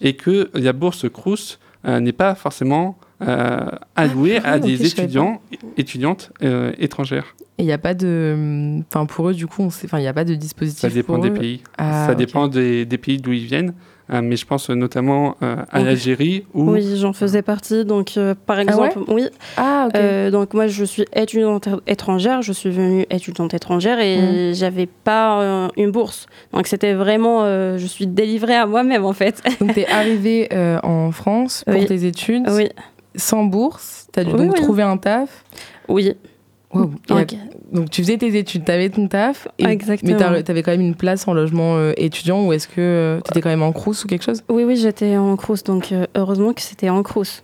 et 0.00 0.16
que 0.16 0.50
la 0.54 0.72
bourse 0.72 1.08
Crous 1.10 1.58
euh, 1.86 2.00
n'est 2.00 2.12
pas 2.12 2.34
forcément 2.34 2.98
euh, 3.22 3.70
allouée 3.96 4.38
Ah, 4.44 4.52
à 4.52 4.58
des 4.58 4.84
étudiants 4.84 5.40
étudiantes 5.76 6.32
étrangères. 6.78 7.34
Et 7.58 7.62
il 7.62 7.66
n'y 7.66 7.72
a 7.72 7.78
pas 7.78 7.94
de. 7.94 8.80
Enfin, 8.88 9.06
pour 9.06 9.28
eux, 9.28 9.34
du 9.34 9.46
coup, 9.46 9.68
il 9.92 9.98
n'y 9.98 10.06
a 10.08 10.12
pas 10.12 10.24
de 10.24 10.34
dispositif. 10.34 10.80
Ça 10.80 10.88
dépend 10.90 11.14
pour 11.14 11.22
des 11.22 11.30
eux. 11.30 11.34
pays. 11.34 11.62
Ah, 11.78 12.06
ça 12.08 12.14
dépend 12.14 12.48
des, 12.48 12.84
des 12.84 12.98
pays 12.98 13.18
d'où 13.18 13.32
ils 13.32 13.44
viennent. 13.46 13.74
Euh, 14.12 14.20
mais 14.22 14.36
je 14.36 14.44
pense 14.44 14.68
notamment 14.68 15.36
euh, 15.42 15.56
à 15.70 15.78
Oui. 15.78 15.84
l'Algérie 15.86 16.44
où 16.54 16.70
Oui, 16.70 16.96
j'en 16.96 17.12
faisais 17.12 17.40
partie. 17.42 17.84
Donc, 17.84 18.12
euh, 18.16 18.34
par 18.46 18.58
exemple, 18.60 18.98
oui. 19.08 19.26
Ah, 19.56 19.86
ok. 19.88 19.94
Euh, 19.96 20.30
donc, 20.30 20.52
moi, 20.54 20.66
je 20.66 20.84
suis 20.84 21.04
étudiante 21.14 21.68
étrangère. 21.86 22.42
Je 22.42 22.52
suis 22.52 22.70
venue 22.70 23.06
étudiante 23.10 23.54
étrangère 23.54 23.98
et 24.00 24.52
j'avais 24.54 24.86
pas 24.86 25.40
euh, 25.40 25.68
une 25.76 25.90
bourse. 25.90 26.26
Donc, 26.52 26.66
c'était 26.66 26.92
vraiment. 26.94 27.42
euh, 27.44 27.78
je 27.78 27.86
suis 27.86 28.06
délivrée 28.06 28.56
à 28.56 28.66
moi-même, 28.66 29.04
en 29.04 29.12
fait. 29.14 29.42
Donc, 29.60 29.74
t'es 29.74 29.86
arrivé 29.86 30.48
euh, 30.52 30.78
en 30.82 31.10
France 31.12 31.64
pour 31.66 31.74
Oui. 31.74 31.86
tes 31.86 32.04
études 32.04 32.44
oui, 32.50 32.68
sans 33.16 33.44
bourse. 33.44 34.08
T'as 34.12 34.24
dû 34.24 34.32
Oui, 34.32 34.38
donc 34.46 34.52
oui. 34.56 34.60
trouver 34.62 34.82
un 34.82 34.96
taf. 34.98 35.44
oui. 35.88 36.14
Wow. 36.74 36.90
Donc, 37.72 37.90
tu 37.90 38.02
faisais 38.02 38.16
tes 38.18 38.36
études, 38.36 38.64
t'avais 38.64 38.88
ton 38.90 39.06
taf. 39.08 39.48
Et... 39.58 39.64
Exactement. 39.64 40.12
Mais 40.12 40.18
t'as- 40.18 40.42
t'avais 40.42 40.62
quand 40.62 40.70
même 40.72 40.80
une 40.80 40.94
place 40.94 41.26
en 41.28 41.34
logement 41.34 41.76
euh, 41.76 41.92
étudiant 41.96 42.44
ou 42.46 42.52
est-ce 42.52 42.66
que 42.68 42.74
euh, 42.78 43.20
t'étais 43.20 43.40
quand 43.40 43.48
même 43.50 43.62
en 43.62 43.72
crous 43.72 44.04
ou 44.04 44.08
quelque 44.08 44.24
chose? 44.24 44.42
Oui, 44.48 44.64
oui, 44.64 44.76
j'étais 44.76 45.16
en 45.16 45.36
Crous. 45.36 45.62
Donc, 45.64 45.92
euh, 45.92 46.06
heureusement 46.16 46.52
que 46.52 46.60
c'était 46.62 46.88
en 46.90 47.02
Crous. 47.02 47.42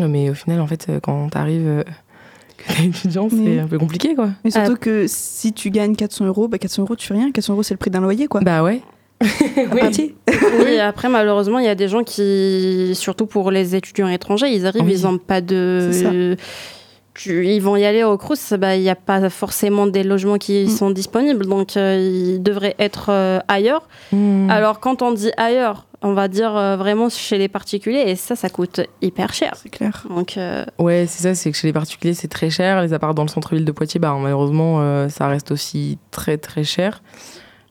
Mais 0.00 0.28
au 0.30 0.34
final, 0.34 0.60
en 0.60 0.66
fait, 0.66 0.86
euh, 0.88 0.98
quand 1.00 1.28
t'arrives, 1.30 1.66
euh, 1.66 1.82
que 2.58 2.72
t'es 2.76 2.84
étudiant, 2.86 3.28
c'est 3.30 3.58
un 3.60 3.66
peu 3.68 3.78
compliqué, 3.78 4.14
quoi. 4.14 4.30
Mais 4.44 4.50
surtout 4.50 4.76
que 4.76 5.06
si 5.08 5.52
tu 5.52 5.70
gagnes 5.70 5.94
400 5.96 6.26
euros, 6.26 6.48
bah 6.48 6.58
400 6.58 6.82
euros, 6.82 6.96
tu 6.96 7.06
fais 7.06 7.14
rien. 7.14 7.30
400 7.30 7.52
euros, 7.52 7.62
c'est 7.62 7.74
le 7.74 7.78
prix 7.78 7.90
d'un 7.90 8.00
loyer, 8.00 8.26
quoi. 8.26 8.40
Bah 8.40 8.62
ouais. 8.62 8.80
Partir. 9.80 10.08
Oui, 10.60 10.78
après, 10.80 11.08
malheureusement, 11.08 11.58
il 11.60 11.64
y 11.64 11.68
a 11.68 11.74
des 11.76 11.88
gens 11.88 12.02
qui, 12.02 12.90
surtout 12.94 13.26
pour 13.26 13.50
les 13.50 13.74
étudiants 13.76 14.08
étrangers, 14.08 14.48
ils 14.48 14.66
arrivent, 14.66 14.82
Oui. 14.84 14.94
ils 14.98 15.02
n'ont 15.04 15.18
pas 15.18 15.40
de. 15.40 16.36
Tu- 17.14 17.46
ils 17.46 17.60
vont 17.60 17.76
y 17.76 17.84
aller 17.84 18.02
au 18.02 18.18
Crous, 18.18 18.52
bah, 18.58 18.74
il 18.76 18.82
n'y 18.82 18.90
a 18.90 18.96
pas 18.96 19.30
forcément 19.30 19.86
des 19.86 20.02
logements 20.02 20.36
qui 20.38 20.64
Mm. 20.64 20.68
sont 20.68 20.90
disponibles, 20.90 21.46
donc 21.46 21.76
euh, 21.76 21.96
ils 21.98 22.42
devraient 22.42 22.74
être 22.78 23.06
euh, 23.10 23.38
ailleurs. 23.48 23.88
Hmm. 24.12 24.50
Alors, 24.50 24.80
quand 24.80 25.00
on 25.00 25.12
dit 25.12 25.30
ailleurs, 25.36 25.86
on 26.02 26.12
va 26.12 26.26
dire 26.28 26.56
euh, 26.56 26.76
vraiment 26.76 27.08
chez 27.08 27.38
les 27.38 27.48
particuliers, 27.48 28.02
et 28.08 28.16
ça, 28.16 28.34
ça 28.34 28.48
coûte 28.48 28.80
hyper 29.00 29.32
cher. 29.32 29.52
C'est 29.62 29.68
clair. 29.68 30.04
Donc, 30.10 30.36
Ouais, 30.78 31.06
c'est 31.08 31.22
ça, 31.22 31.34
c'est 31.36 31.50
que 31.52 31.56
chez 31.56 31.68
les 31.68 31.72
particuliers, 31.72 32.14
c'est 32.14 32.28
très 32.28 32.50
cher. 32.50 32.82
Les 32.82 32.92
apparts 32.92 33.14
dans 33.14 33.22
le 33.22 33.28
centre-ville 33.28 33.64
de 33.64 33.72
Poitiers, 33.72 34.00
bah, 34.00 34.14
malheureusement, 34.20 35.08
ça 35.08 35.28
reste 35.28 35.50
aussi 35.52 35.98
très 36.10 36.36
très 36.36 36.64
cher. 36.64 37.00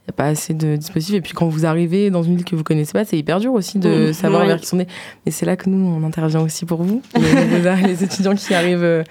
Il 0.06 0.10
n'y 0.12 0.16
a 0.16 0.18
pas 0.18 0.26
assez 0.26 0.54
de 0.54 0.76
dispositifs. 0.76 1.16
Et 1.16 1.22
puis 1.22 1.32
quand 1.32 1.48
vous 1.48 1.66
arrivez 1.66 2.10
dans 2.10 2.24
une 2.24 2.36
ville 2.36 2.44
que 2.46 2.58
vous 2.58 2.64
connaissez 2.66 2.92
pas, 2.92 3.06
c'est 3.06 3.18
hyper 3.18 3.40
dur 3.40 3.54
aussi 3.54 3.80
de 3.80 4.10
Mm, 4.10 4.14
savoir 4.14 4.42
oui. 4.42 4.48
vers 4.48 4.60
qui 4.60 4.66
sont 4.68 4.76
nés. 4.76 4.88
Mais 5.26 5.32
c'est 5.32 5.46
là 5.46 5.56
que 5.56 5.70
nous, 5.70 5.78
on 5.88 6.04
intervient 6.06 6.42
aussi 6.42 6.66
pour 6.66 6.84
vous. 6.84 7.02
Les, 7.16 8.04
étudiants 8.04 8.36
qui 8.36 8.54
arrivent, 8.54 8.84
euh, 8.84 9.04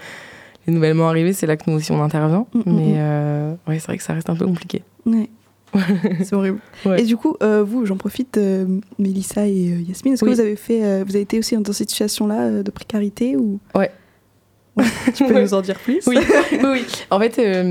les 0.66 0.74
nouvellement 0.74 1.09
arrivés, 1.09 1.33
c'est 1.33 1.46
là 1.46 1.57
que 1.57 1.70
nous 1.70 1.76
aussi 1.78 1.92
on 1.92 2.02
intervient. 2.02 2.46
Mm, 2.52 2.59
mm, 2.59 2.62
Mais 2.76 2.94
euh, 2.96 3.55
ouais, 3.66 3.78
c'est 3.78 3.87
vrai 3.87 3.96
que 3.96 4.02
ça 4.02 4.12
reste 4.12 4.28
un 4.28 4.37
peu 4.37 4.44
compliqué. 4.44 4.83
Ouais. 5.07 5.31
c'est 6.22 6.35
horrible. 6.35 6.59
Ouais. 6.85 7.00
Et 7.00 7.07
du 7.07 7.16
coup, 7.16 7.37
euh, 7.42 7.64
vous, 7.64 7.87
j'en 7.87 7.96
profite, 7.96 8.37
euh, 8.37 8.66
Mélissa 8.98 9.46
et 9.46 9.52
Yasmine, 9.88 10.12
est-ce 10.12 10.22
Oui. 10.26 10.31
que 10.33 10.35
vous 10.35 10.40
avez 10.40 10.57
fait, 10.57 11.02
vous 11.05 11.12
avez 11.16 11.22
été 11.22 11.38
aussi 11.38 11.57
dans 11.57 11.72
cette 11.72 11.88
situation-là 11.88 12.62
de 12.62 12.70
précarité 12.70 13.37
ou? 13.38 13.59
Ouais. 13.74 13.90
Ouais, 14.74 14.85
Tu 15.14 15.26
peux 15.26 15.38
nous 15.38 15.52
en 15.52 15.61
dire 15.61 15.78
plus 15.78 16.00
Oui, 16.06 16.16
oui, 16.52 16.58
oui. 16.62 16.87
En 17.11 17.18
fait, 17.18 17.38
euh, 17.38 17.62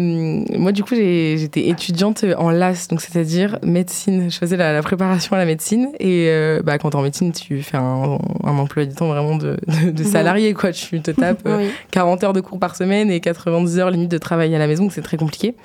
moi, 0.58 0.72
du 0.72 0.84
coup, 0.84 0.94
j'étais 0.94 1.68
étudiante 1.68 2.24
en 2.38 2.52
LAS, 2.52 2.88
donc 2.90 3.02
c'est-à-dire 3.02 3.58
médecine. 3.64 4.30
Je 4.30 4.38
faisais 4.38 4.56
la, 4.58 4.72
la 4.72 4.84
préparation 4.84 5.36
à 5.36 5.40
la 5.40 5.46
médecine. 5.46 5.90
Et 6.00 6.28
euh, 6.30 6.62
bah, 6.64 6.78
quand 6.78 6.92
t'es 6.92 6.96
en 6.98 7.02
médecine, 7.02 7.32
tu 7.32 7.64
fais 7.64 7.78
un, 7.78 8.20
un 8.44 8.58
emploi 8.58 8.86
du 8.86 8.94
temps 8.94 9.08
vraiment 9.08 9.36
de, 9.36 9.58
de, 9.68 9.90
de 9.92 10.04
salarié, 10.04 10.54
quoi. 10.54 10.72
Tu 10.72 11.02
te 11.02 11.10
tapes 11.12 11.42
euh, 11.48 11.58
oui. 11.62 11.70
40 11.90 12.24
heures 12.24 12.34
de 12.34 12.42
cours 12.42 12.60
par 12.60 12.76
semaine 12.76 13.10
et 13.10 13.20
90 13.20 13.80
heures 13.80 13.90
limite 13.90 14.12
de 14.12 14.18
travail 14.20 14.54
à 14.54 14.60
la 14.60 14.68
maison, 14.68 14.84
donc 14.84 14.94
c'est 14.94 15.02
très 15.02 15.18
compliqué. 15.18 15.56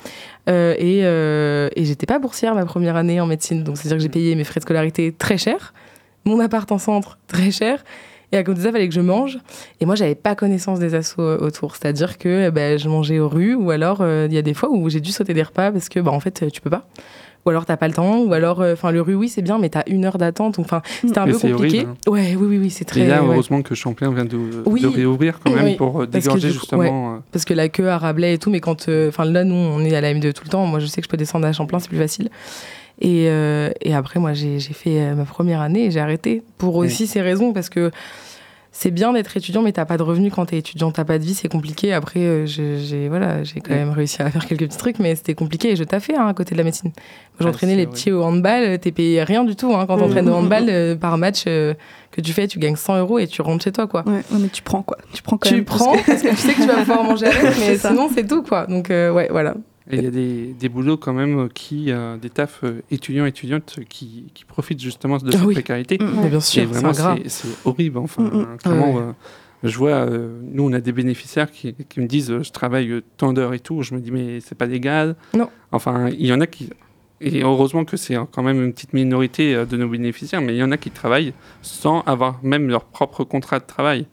Euh, 0.49 0.75
et 0.79 1.01
euh, 1.03 1.69
et 1.77 1.85
j'étais 1.85 2.07
pas 2.07 2.19
boursière 2.19 2.55
ma 2.55 2.65
première 2.65 2.97
année 2.97 3.21
en 3.21 3.27
médecine, 3.27 3.65
donc 3.65 3.77
c'est-à-dire 3.77 3.97
que 3.99 4.03
j'ai 4.03 4.09
payé 4.09 4.35
mes 4.37 4.45
frais 4.45 4.61
de 4.61 4.63
scolarité 4.63 5.13
très 5.13 5.39
cher, 5.39 5.75
mon 6.25 6.39
appart 6.41 6.71
en 6.71 6.79
centre 6.79 7.19
très 7.27 7.51
cher. 7.51 7.85
Et 8.33 8.37
à 8.37 8.43
côté 8.43 8.59
de 8.59 8.63
ça, 8.63 8.69
il 8.71 8.73
fallait 8.73 8.89
que 8.89 8.95
je 8.95 9.01
mange. 9.01 9.39
Et 9.81 9.87
moi, 9.87 9.95
j'avais 9.95 10.15
pas 10.17 10.35
connaissance 10.35 10.79
des 10.81 10.95
assos 10.95 11.23
euh, 11.23 11.39
autour. 11.39 11.77
C'est-à-dire 11.77 12.19
que 12.19 12.51
ben, 12.51 12.79
je 12.79 12.89
mangeais 12.89 13.19
aux 13.21 13.29
rues, 13.29 13.55
ou 13.55 13.71
alors 13.71 13.99
euh, 14.01 14.27
il 14.29 14.35
y 14.35 14.39
a 14.39 14.43
des 14.43 14.55
fois 14.55 14.69
où 14.71 14.89
j'ai 14.91 15.01
dû 15.01 15.13
sauter 15.13 15.33
des 15.35 15.43
repas 15.45 15.71
parce 15.71 15.89
que, 15.89 16.01
bah, 16.01 16.11
en 16.11 16.21
fait, 16.21 16.51
tu 16.53 16.61
peux 16.61 16.71
pas. 16.71 16.87
Ou 17.45 17.51
alors 17.51 17.65
t'as 17.65 17.77
pas 17.77 17.87
le 17.87 17.95
temps, 17.95 18.23
ou 18.23 18.33
alors, 18.33 18.61
euh, 18.61 18.73
enfin, 18.73 18.91
le 18.91 19.01
rue, 19.01 19.15
oui, 19.15 19.29
c'est 19.29 19.41
bien, 19.43 19.57
mais 19.61 19.69
t'as 19.69 19.85
une 19.87 20.05
heure 20.05 20.19
d'attente. 20.19 20.59
Enfin, 20.59 20.83
c'était 21.03 21.19
un 21.21 21.27
Mais 21.27 21.33
peu 21.33 21.39
compliqué. 21.39 21.87
horrible, 21.87 21.95
Ouais, 22.09 22.35
oui, 22.37 22.47
oui, 22.49 22.59
oui, 22.59 22.71
c'est 22.71 22.85
très. 22.85 23.03
Et 23.03 23.07
là, 23.07 23.23
ouais. 23.23 23.35
heureusement 23.35 23.63
que 23.63 23.77
Champlain 23.77 24.13
vient 24.13 24.25
de, 24.25 24.37
Oui. 24.67 24.81
de 24.81 24.89
réouvrir 24.89 25.39
quand 25.39 25.53
même 25.53 25.65
Oui. 25.65 25.75
pour 25.77 26.03
euh, 26.03 26.07
dégorger 26.09 26.51
justement. 26.51 27.15
euh, 27.15 27.19
Parce 27.31 27.45
que 27.45 27.55
la 27.55 27.69
queue 27.69 27.89
à 27.89 27.99
Rabelais 27.99 28.35
et 28.35 28.39
tout, 28.39 28.51
mais 28.51 28.59
quand. 28.59 28.89
euh, 28.89 29.11
Enfin, 29.11 29.25
là, 29.25 29.45
nous, 29.45 29.55
on 29.55 29.79
est 29.85 29.95
à 29.95 30.01
la 30.01 30.13
M2 30.13 30.33
tout 30.33 30.43
le 30.43 30.51
temps. 30.51 30.67
Moi, 30.67 30.81
je 30.81 30.87
sais 30.87 31.01
que 31.01 31.05
je 31.05 31.09
peux 31.09 31.17
descendre 31.17 31.47
à 31.47 31.53
Champlain, 31.53 31.79
c'est 31.79 31.87
plus 31.89 31.99
facile. 31.99 32.31
Et, 33.01 33.27
euh, 33.29 33.71
et 33.83 33.95
après, 33.95 34.19
moi, 34.21 34.33
j'ai 34.33 34.59
fait 34.61 35.01
euh, 35.01 35.15
ma 35.15 35.25
première 35.25 35.61
année 35.61 35.85
et 35.87 35.91
j'ai 35.91 36.01
arrêté. 36.01 36.43
Pour 36.59 36.77
aussi 36.77 37.07
ces 37.07 37.21
raisons, 37.21 37.53
parce 37.53 37.69
que 37.69 37.91
c'est 38.73 38.91
bien 38.91 39.13
d'être 39.15 39.35
étudiant, 39.37 39.63
mais 39.63 39.73
t'as 39.73 39.87
pas 39.87 39.97
de 39.97 40.03
revenus 40.03 40.31
quand 40.35 40.45
t'es 40.47 40.59
étudiant, 40.59 40.91
t'as 40.91 41.05
pas 41.05 41.19
de 41.19 41.25
vie, 41.25 41.33
c'est 41.35 41.49
compliqué. 41.49 41.95
Après, 41.95 42.21
euh, 42.21 42.45
j'ai 42.47 43.09
voilà, 43.09 43.43
j'ai 43.43 43.61
quand 43.61 43.73
Mm. 43.73 43.77
même 43.77 43.91
réussi 43.91 44.21
à 44.23 44.31
faire 44.31 44.47
quelques 44.47 44.67
petits 44.67 44.77
trucs, 44.77 44.99
mais 44.99 45.15
c'était 45.15 45.35
compliqué 45.35 45.71
et 45.73 45.77
je 45.77 45.85
taffais 45.85 46.15
hein, 46.15 46.27
à 46.27 46.35
côté 46.35 46.55
de 46.55 46.59
la 46.59 46.65
médecine. 46.65 46.91
Moi, 46.91 47.03
Ah, 47.41 47.45
J'entraînais 47.45 47.75
les 47.77 47.87
petits 47.87 48.13
au 48.13 48.23
handball, 48.23 48.79
t'es 48.79 48.93
payé 48.93 49.23
rien 49.25 49.45
du 49.45 49.57
tout. 49.57 49.75
Hein. 49.75 49.87
Quand 49.87 49.97
Mm. 49.97 50.01
t'entraînes 50.01 50.29
au 50.29 50.35
handball, 50.35 50.65
euh, 50.69 50.95
par 50.97 51.17
match 51.17 51.45
euh, 51.47 51.73
que 52.13 52.21
tu 52.21 52.33
fais, 52.33 52.47
tu 52.49 52.59
gagnes 52.59 52.77
100 52.77 52.99
euros 52.99 53.19
et 53.19 53.27
tu 53.27 53.41
rentres 53.43 53.65
chez 53.65 53.73
toi, 53.73 53.87
quoi. 53.87 54.05
Ouais, 54.07 54.13
ouais, 54.31 54.39
mais 54.41 54.49
tu 54.49 54.63
prends 54.63 54.83
quoi 54.83 54.99
Tu 55.13 55.23
prends 55.23 55.37
quand 55.39 55.49
Tu 55.49 55.55
même. 55.57 55.65
parce 55.65 55.79
prends 55.83 55.93
que- 55.97 56.07
parce 56.07 56.23
que 56.23 56.29
tu 56.29 56.37
sais 56.37 56.53
que 56.55 56.61
tu 56.63 56.67
vas 56.67 56.77
pouvoir 56.77 57.05
manger 57.05 57.27
avec, 57.27 57.43
mais 57.59 57.79
sinon 57.79 58.09
c'est 58.15 58.27
tout, 58.27 58.43
quoi. 58.43 58.67
Donc, 58.67 58.91
euh, 58.91 59.11
ouais, 59.11 59.29
voilà. 59.31 59.55
Et 59.91 59.99
il 59.99 60.03
y 60.03 60.07
a 60.07 60.11
des, 60.11 60.53
des 60.59 60.69
boulots 60.69 60.97
quand 60.97 61.13
même 61.13 61.39
euh, 61.39 61.49
qui, 61.49 61.93
euh, 61.93 62.17
des 62.17 62.31
tafs 62.31 62.61
euh, 62.65 62.83
étudiants 62.91 63.25
étudiantes 63.25 63.79
qui, 63.89 64.25
qui 64.35 64.45
profitent 64.45 64.81
justement 64.83 65.19
de 65.19 65.29
Ah 65.29 65.33
cette 65.33 65.43
oui. 65.45 65.55
précarité. 65.55 65.97
Mm, 66.01 66.29
bien 66.29 66.41
sûr, 66.41 66.69
c'est 67.29 67.49
horrible. 67.65 67.99
Enfin, 67.99 68.23
Mm, 68.25 68.37
mm. 68.41 68.57
clairement, 68.59 68.95
Ouais. 68.95 69.03
euh, 69.03 69.13
je 69.63 69.79
vois, 69.79 69.91
euh, 69.91 70.41
nous, 70.43 70.65
on 70.65 70.73
a 70.73 70.81
des 70.81 70.91
bénéficiaires 70.93 71.51
qui, 71.51 71.75
qui 71.89 72.01
me 72.01 72.07
disent 72.07 72.33
je 72.43 72.51
travaille 72.51 73.01
tant 73.17 73.33
d'heures 73.33 73.55
et 73.55 73.61
tout. 73.61 73.83
Je 73.83 73.95
me 73.95 74.01
dis, 74.01 74.11
mais 74.11 74.41
c'est 74.41 74.57
pas 74.57 74.67
légal. 74.67 75.15
Non. 75.35 75.49
Enfin, 75.73 76.09
il 76.09 76.27
y 76.27 76.33
en 76.33 76.41
a 76.41 76.47
qui. 76.49 76.71
Et 77.21 77.43
heureusement 77.43 77.85
que 77.87 77.97
c'est 77.97 78.17
quand 78.33 78.43
même 78.43 78.63
une 78.63 78.73
petite 78.75 78.93
minorité 78.93 79.55
de 79.65 79.77
nos 79.79 79.89
bénéficiaires, 79.89 80.43
mais 80.43 80.55
il 80.55 80.59
y 80.59 80.63
en 80.63 80.71
a 80.73 80.77
qui 80.77 80.91
travaillent 80.91 81.33
sans 81.63 82.01
avoir 82.03 82.41
même 82.43 82.69
leur 82.69 82.85
propre 82.85 83.25
contrat 83.25 83.59
de 83.61 83.65
travail. 83.67 84.07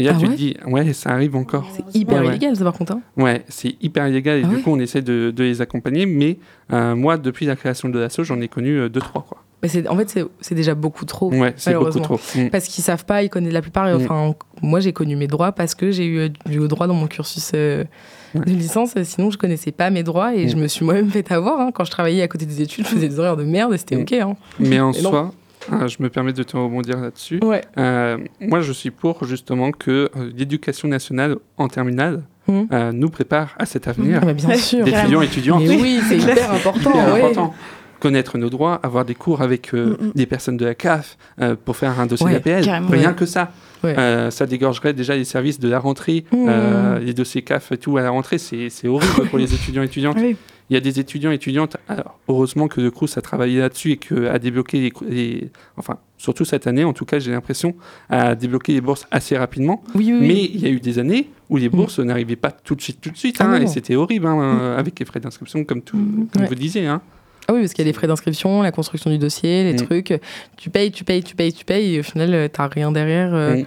Et 0.00 0.04
là, 0.04 0.12
Ah 0.14 0.18
tu 0.18 0.26
ouais 0.26 0.32
te 0.32 0.36
dis, 0.36 0.56
ouais, 0.66 0.92
ça 0.94 1.10
arrive 1.10 1.36
encore. 1.36 1.66
Hyper 1.94 2.14
Ouais, 2.16 2.20
ouais. 2.22 2.28
illégal, 2.30 2.56
ça, 2.56 2.64
par 2.64 2.72
contre. 2.72 2.92
hein. 2.92 3.02
Ouais, 3.16 3.44
c'est 3.48 3.74
hyper 3.82 4.08
illégal 4.08 4.38
et 4.38 4.42
Ah 4.44 4.48
du 4.48 4.56
ouais 4.56 4.62
coup, 4.62 4.70
on 4.72 4.78
essaie 4.80 5.02
de, 5.02 5.30
de 5.30 5.42
les 5.44 5.60
accompagner. 5.60 6.06
Mais 6.06 6.38
euh, 6.72 6.94
moi, 6.96 7.18
depuis 7.18 7.44
la 7.46 7.54
création 7.54 7.88
de 7.90 7.98
l'assaut, 7.98 8.24
j'en 8.24 8.40
ai 8.40 8.48
connu 8.48 8.78
euh, 8.78 8.88
deux, 8.88 9.00
trois. 9.00 9.22
Quoi. 9.28 9.44
Mais 9.62 9.68
c'est- 9.68 9.86
en 9.88 9.96
fait, 9.96 10.08
c'est- 10.08 10.24
c'est 10.40 10.54
déjà 10.54 10.74
beaucoup 10.74 11.04
trop. 11.04 11.30
Ouais, 11.30 11.52
c'est 11.58 11.74
beaucoup 11.74 12.00
trop. 12.00 12.18
Mm. 12.34 12.48
Parce 12.48 12.64
qu'ils 12.66 12.82
savent 12.82 13.04
pas, 13.04 13.22
ils 13.22 13.28
connaissent 13.28 13.52
la 13.52 13.60
plupart. 13.60 13.88
et 13.88 13.92
Mm. 13.92 14.02
Enfin, 14.02 14.34
moi, 14.62 14.80
j'ai 14.80 14.94
connu 14.94 15.16
mes 15.16 15.26
droits 15.26 15.52
parce 15.52 15.74
que 15.74 15.90
j'ai 15.90 16.06
eu 16.06 16.18
euh, 16.18 16.28
du 16.46 16.66
droit 16.66 16.86
dans 16.86 16.94
mon 16.94 17.06
cursus 17.06 17.52
euh, 17.54 17.84
Ouais. 18.34 18.44
de 18.46 18.50
licence. 18.52 18.94
Sinon, 19.02 19.30
je 19.30 19.36
connaissais 19.36 19.72
pas 19.72 19.90
mes 19.90 20.02
droits 20.04 20.34
et 20.34 20.46
Mm. 20.46 20.48
je 20.48 20.56
me 20.56 20.66
suis 20.68 20.84
moi-même 20.84 21.10
fait 21.10 21.30
avoir. 21.30 21.60
hein. 21.60 21.72
Quand 21.74 21.84
je 21.84 21.90
travaillais 21.90 22.22
à 22.22 22.28
côté 22.28 22.46
des 22.46 22.62
études, 22.62 22.86
je 22.86 22.90
faisais 22.94 23.08
des 23.08 23.18
horaires 23.18 23.36
de 23.36 23.44
merde 23.44 23.74
et 23.74 23.76
c'était. 23.78 23.96
OK. 23.96 24.12
Hein. 24.12 24.36
Mais 24.58 24.80
en 24.80 24.92
soi, 24.94 25.32
euh, 25.72 25.88
je 25.88 26.02
me 26.02 26.08
permets 26.08 26.32
de 26.32 26.42
te 26.42 26.56
rebondir 26.56 26.98
là-dessus. 27.00 27.40
Ouais. 27.42 27.62
Euh, 27.78 28.18
moi, 28.40 28.60
je 28.60 28.72
suis 28.72 28.90
pour 28.90 29.24
justement 29.24 29.70
que 29.72 30.10
euh, 30.16 30.30
l'éducation 30.36 30.88
nationale 30.88 31.36
en 31.56 31.68
terminale 31.68 32.22
Mm. 32.48 32.62
euh, 32.72 32.90
nous 32.92 33.10
prépare 33.10 33.54
à 33.58 33.66
cet 33.66 33.86
avenir 33.86 34.22
bah, 34.24 34.32
bien 34.32 34.56
sûr. 34.56 34.82
d'étudiants 34.84 35.20
étudiantes. 35.22 35.62
Mais 35.66 35.76
oui, 35.80 36.00
c'est 36.08 36.16
hyper 36.18 36.50
important. 36.52 36.90
Hyper 36.90 37.12
ouais. 37.14 37.20
important. 37.20 37.54
Connaître 38.00 38.38
nos 38.38 38.48
droits, 38.48 38.80
avoir 38.82 39.04
des 39.04 39.14
cours 39.14 39.42
avec 39.42 39.74
euh, 39.74 39.96
Mm, 40.00 40.06
mm. 40.06 40.12
des 40.14 40.26
personnes 40.26 40.56
de 40.56 40.64
la 40.64 40.74
CAF 40.74 41.18
euh, 41.40 41.54
pour 41.62 41.76
faire 41.76 42.00
un 42.00 42.06
dossier 42.06 42.26
Ouais, 42.26 42.32
d'APL. 42.40 42.64
Rien 42.90 43.10
Ouais. 43.10 43.14
que 43.14 43.26
ça. 43.26 43.52
Ouais. 43.84 43.94
Euh, 43.98 44.30
ça 44.30 44.46
dégorgerait 44.46 44.94
déjà 44.94 45.14
les 45.14 45.24
services 45.24 45.60
de 45.60 45.68
la 45.68 45.78
rentrée, 45.78 46.24
les 46.32 47.12
dossiers 47.14 47.42
CAF 47.42 47.72
et 47.72 47.76
tout 47.78 47.98
à 47.98 48.02
la 48.02 48.10
rentrée. 48.10 48.38
C'est 48.38 48.70
c'est 48.70 48.88
horrible 48.88 49.28
pour 49.28 49.38
les 49.38 49.52
étudiants 49.54 49.82
et 49.82 49.86
étudiantes. 49.86 50.16
Oui. 50.18 50.34
Il 50.70 50.74
y 50.74 50.76
a 50.76 50.80
des 50.80 51.00
étudiants 51.00 51.32
et 51.32 51.34
étudiantes, 51.34 51.76
alors, 51.88 52.18
heureusement 52.28 52.68
que 52.68 52.80
le 52.80 52.92
Crous 52.92 53.18
a 53.18 53.20
travaillé 53.20 53.58
là-dessus 53.58 53.90
et 53.92 53.96
que 53.96 54.28
a 54.28 54.38
débloqué 54.38 54.92
les, 55.08 55.50
Enfin, 55.76 55.98
surtout 56.16 56.44
cette 56.44 56.66
année, 56.68 56.84
en 56.84 56.92
tout 56.92 57.04
cas, 57.04 57.18
j'ai 57.18 57.32
l'impression, 57.32 57.74
a 58.08 58.36
débloqué 58.36 58.72
les 58.72 58.80
bourses 58.80 59.06
assez 59.10 59.36
rapidement. 59.36 59.82
Oui, 59.96 60.12
oui, 60.12 60.18
oui. 60.20 60.28
Mais 60.28 60.44
il 60.44 60.60
y 60.60 60.66
a 60.66 60.70
eu 60.70 60.78
des 60.78 61.00
années 61.00 61.28
où 61.48 61.56
les 61.56 61.68
bourses 61.68 61.98
n'arrivaient 61.98 62.36
pas 62.36 62.52
tout 62.52 62.76
de 62.76 62.80
suite, 62.82 63.00
tout 63.00 63.10
de 63.10 63.16
suite. 63.16 63.36
Ah 63.40 63.46
hein, 63.46 63.60
et 63.60 63.66
c'était 63.66 63.96
horrible, 63.96 64.26
hein, 64.26 64.40
euh, 64.40 64.78
avec 64.78 64.96
les 65.00 65.04
frais 65.04 65.18
d'inscription, 65.18 65.64
comme, 65.64 65.82
tout, 65.82 65.96
Mhm. 65.96 66.28
comme 66.32 66.42
Ouais. 66.42 66.48
vous 66.48 66.54
disiez. 66.54 66.86
Hein. 66.86 67.02
Ah 67.48 67.52
oui, 67.54 67.60
parce 67.62 67.72
qu'il 67.72 67.84
y 67.84 67.88
a 67.88 67.90
les 67.90 67.92
frais 67.92 68.06
d'inscription, 68.06 68.62
la 68.62 68.70
construction 68.70 69.10
du 69.10 69.18
dossier, 69.18 69.64
les 69.64 69.72
Mm. 69.72 69.86
trucs. 69.86 70.20
Tu 70.56 70.70
payes, 70.70 70.92
tu 70.92 71.02
payes, 71.02 71.24
tu 71.24 71.34
payes, 71.34 71.52
tu 71.52 71.64
payes, 71.64 71.96
et 71.96 72.00
au 72.00 72.04
final, 72.04 72.48
t'as 72.52 72.68
rien 72.68 72.92
derrière. 72.92 73.34
euh. 73.34 73.62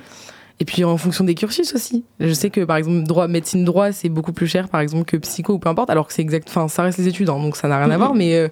Et 0.60 0.66
puis 0.66 0.84
en 0.84 0.98
fonction 0.98 1.24
des 1.24 1.36
cursus 1.36 1.74
aussi. 1.74 2.06
Je 2.20 2.32
sais 2.32 2.50
que 2.50 2.62
par 2.62 2.78
exemple, 2.78 3.04
droit, 3.04 3.28
médecine 3.28 3.66
droit, 3.66 3.92
c'est 3.92 4.10
beaucoup 4.10 4.34
plus 4.34 4.48
cher, 4.48 4.70
par 4.70 4.82
exemple, 4.82 5.06
que 5.06 5.18
psycho 5.18 5.54
ou 5.54 5.60
peu 5.60 5.68
importe, 5.70 5.90
alors 5.90 6.08
que 6.08 6.14
c'est 6.14 6.22
exact. 6.22 6.48
Enfin, 6.50 6.68
ça 6.68 6.84
reste 6.84 7.00
les 7.00 7.08
études, 7.08 7.30
hein, 7.30 7.40
donc 7.40 7.56
ça 7.56 7.68
n'a 7.68 7.78
rien 7.84 7.92
à 7.92 7.98
voir, 7.98 8.14
mais 8.14 8.36
euh, 8.36 8.48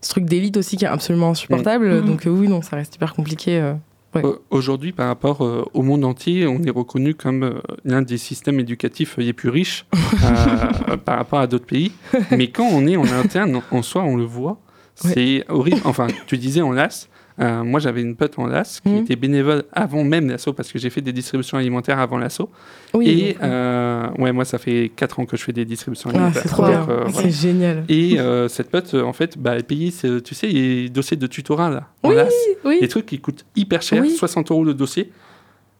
ce 0.00 0.08
truc 0.10 0.24
d'élite 0.24 0.56
aussi 0.56 0.76
qui 0.76 0.84
est 0.84 0.88
absolument 0.88 1.30
insupportable. 1.30 2.04
Donc 2.04 2.26
euh, 2.26 2.30
oui, 2.30 2.48
non, 2.48 2.62
ça 2.62 2.76
reste 2.76 2.96
hyper 2.96 3.14
compliqué. 3.14 3.60
euh. 3.60 3.74
Ouais. 4.14 4.22
Aujourd'hui, 4.50 4.92
par 4.92 5.06
rapport 5.08 5.40
au 5.72 5.82
monde 5.82 6.04
entier, 6.04 6.46
on 6.46 6.62
est 6.62 6.70
reconnu 6.70 7.14
comme 7.14 7.62
l'un 7.84 8.02
des 8.02 8.18
systèmes 8.18 8.60
éducatifs 8.60 9.16
les 9.16 9.32
plus 9.32 9.48
riches 9.48 9.86
par 11.04 11.16
rapport 11.16 11.38
à 11.38 11.46
d'autres 11.46 11.64
pays. 11.66 11.92
Mais 12.30 12.48
quand 12.48 12.66
on 12.70 12.86
est 12.86 12.96
en 12.96 13.04
interne, 13.04 13.62
en 13.70 13.82
soi, 13.82 14.02
on 14.02 14.16
le 14.16 14.24
voit, 14.24 14.58
c'est 14.94 15.44
horrible. 15.48 15.80
Enfin, 15.84 16.08
tu 16.26 16.36
disais 16.36 16.60
en 16.60 16.72
LAS, 16.72 17.08
euh, 17.40 17.64
moi 17.64 17.80
j'avais 17.80 18.02
une 18.02 18.14
pote 18.14 18.38
en 18.38 18.46
LAS 18.46 18.80
qui 18.82 18.90
Mhm. 18.90 18.98
était 19.02 19.16
bénévole 19.16 19.64
avant 19.72 20.04
même 20.04 20.28
l'assaut 20.28 20.52
parce 20.52 20.70
que 20.70 20.78
j'ai 20.78 20.90
fait 20.90 21.00
des 21.00 21.12
distributions 21.12 21.56
alimentaires 21.58 21.98
avant 21.98 22.18
l'assaut. 22.18 22.50
Oui, 22.94 23.08
Et 23.08 23.36
euh, 23.42 24.08
ouais, 24.18 24.32
moi 24.32 24.44
ça 24.44 24.58
fait 24.58 24.90
4 24.94 25.20
ans 25.20 25.24
que 25.26 25.36
je 25.36 25.42
fais 25.44 25.52
des 25.52 25.64
distributions 25.64 26.10
ah, 26.12 26.16
alimentaires. 26.16 26.42
c'est 26.42 26.48
trop 26.48 26.66
bien. 26.66 26.86
euh, 26.88 27.04
voilà. 27.08 27.28
génial. 27.30 27.84
Et 27.88 28.18
euh, 28.20 28.48
cette 28.48 28.70
pote, 28.70 28.92
en 28.94 29.12
fait, 29.14 29.38
bah, 29.38 29.54
elle 29.56 29.64
payait, 29.64 29.90
tu 30.22 30.34
sais, 30.34 30.46
les 30.48 30.88
dossiers 30.90 31.16
de 31.16 31.26
tutorat 31.26 31.70
là, 31.70 31.88
en 32.02 32.10
Oui, 32.10 32.16
LAS. 32.16 32.28
oui. 32.64 32.78
Des 32.80 32.88
trucs 32.88 33.06
qui 33.06 33.18
coûtent 33.18 33.44
hyper 33.56 33.80
cher, 33.82 34.02
Oui. 34.02 34.10
60 34.10 34.50
euros 34.50 34.64
le 34.64 34.74
dossier. 34.74 35.10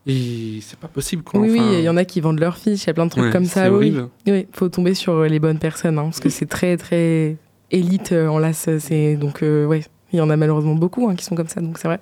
Et 0.07 0.59
c'est 0.63 0.79
pas 0.79 0.89
possible, 0.89 1.23
quoi. 1.23 1.39
Oui, 1.39 1.57
Enfin, 1.61 1.75
il 1.79 1.85
y 1.85 1.89
en 1.89 1.97
a 1.97 2.05
qui 2.05 2.21
vendent 2.21 2.41
leurs 2.41 2.57
fiches, 2.57 2.83
il 2.83 2.87
y 2.89 2.91
a 2.91 2.95
plein 2.95 3.07
de 3.07 3.11
trucs 3.11 3.25
ouais, 3.25 3.31
comme 3.31 3.45
ça. 3.45 3.69
Oui, 3.71 3.75
horrible. 3.77 4.09
oui, 4.27 4.47
faut 4.53 4.69
tomber 4.69 4.95
sur 4.95 5.23
les 5.23 5.39
bonnes 5.39 5.61
personnes, 5.61 5.97
hein, 5.99 6.05
parce 6.05 6.19
que 6.19 6.29
c'est 6.29 6.47
très, 6.47 6.77
très 6.77 7.37
élite 7.71 8.13
en 8.13 8.39
LAS. 8.41 8.69
C'est 8.81 9.15
donc 9.17 9.43
ouais, 9.43 9.83
il 10.13 10.19
y 10.19 10.21
en 10.23 10.31
a 10.31 10.37
malheureusement 10.37 10.75
beaucoup 10.75 11.09
hein, 11.09 11.15
qui 11.15 11.25
sont 11.25 11.35
comme 11.35 11.49
ça, 11.49 11.61
donc 11.61 11.79
c'est 11.79 11.89
vrai. 11.89 12.01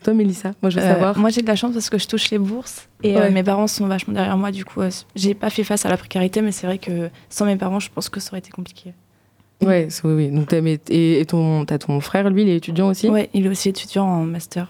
Et 0.00 0.04
toi, 0.04 0.14
Mélissa, 0.14 0.52
moi 0.62 0.70
je 0.70 0.78
veux 0.78 0.84
Euh, 0.84 0.92
savoir. 0.92 1.18
Moi, 1.18 1.30
j'ai 1.30 1.42
de 1.42 1.46
la 1.46 1.56
chance 1.56 1.72
parce 1.72 1.88
que 1.90 1.98
je 1.98 2.06
touche 2.06 2.30
les 2.30 2.38
bourses 2.38 2.88
et 3.02 3.16
euh, 3.16 3.20
Ouais. 3.20 3.30
mes 3.30 3.42
parents 3.42 3.66
sont 3.66 3.86
vachement 3.86 4.12
derrière 4.14 4.36
moi. 4.36 4.50
Du 4.50 4.64
coup, 4.64 4.80
euh, 4.82 4.90
j'ai 5.16 5.34
pas 5.34 5.50
fait 5.50 5.64
face 5.64 5.86
à 5.86 5.88
la 5.88 5.96
précarité, 5.96 6.42
mais 6.42 6.52
c'est 6.52 6.66
vrai 6.66 6.78
que 6.78 7.08
sans 7.30 7.46
mes 7.46 7.56
parents, 7.56 7.80
je 7.80 7.88
pense 7.94 8.08
que 8.08 8.20
ça 8.20 8.30
aurait 8.32 8.38
été 8.40 8.50
compliqué. 8.50 8.92
Ouais, 9.62 9.88
oui, 10.04 10.12
oui. 10.12 10.28
Donc 10.30 10.48
t'as 10.48 10.60
mais- 10.60 10.78
et, 10.90 11.20
et 11.20 11.24
ton, 11.26 11.64
t'as 11.64 11.78
ton 11.78 12.00
frère, 12.00 12.28
lui, 12.28 12.42
il 12.42 12.48
est 12.48 12.56
étudiant 12.56 12.88
aussi? 12.88 13.08
Ouais, 13.08 13.30
il 13.32 13.46
est 13.46 13.48
aussi 13.48 13.68
étudiant 13.70 14.04
en 14.04 14.24
master. 14.24 14.68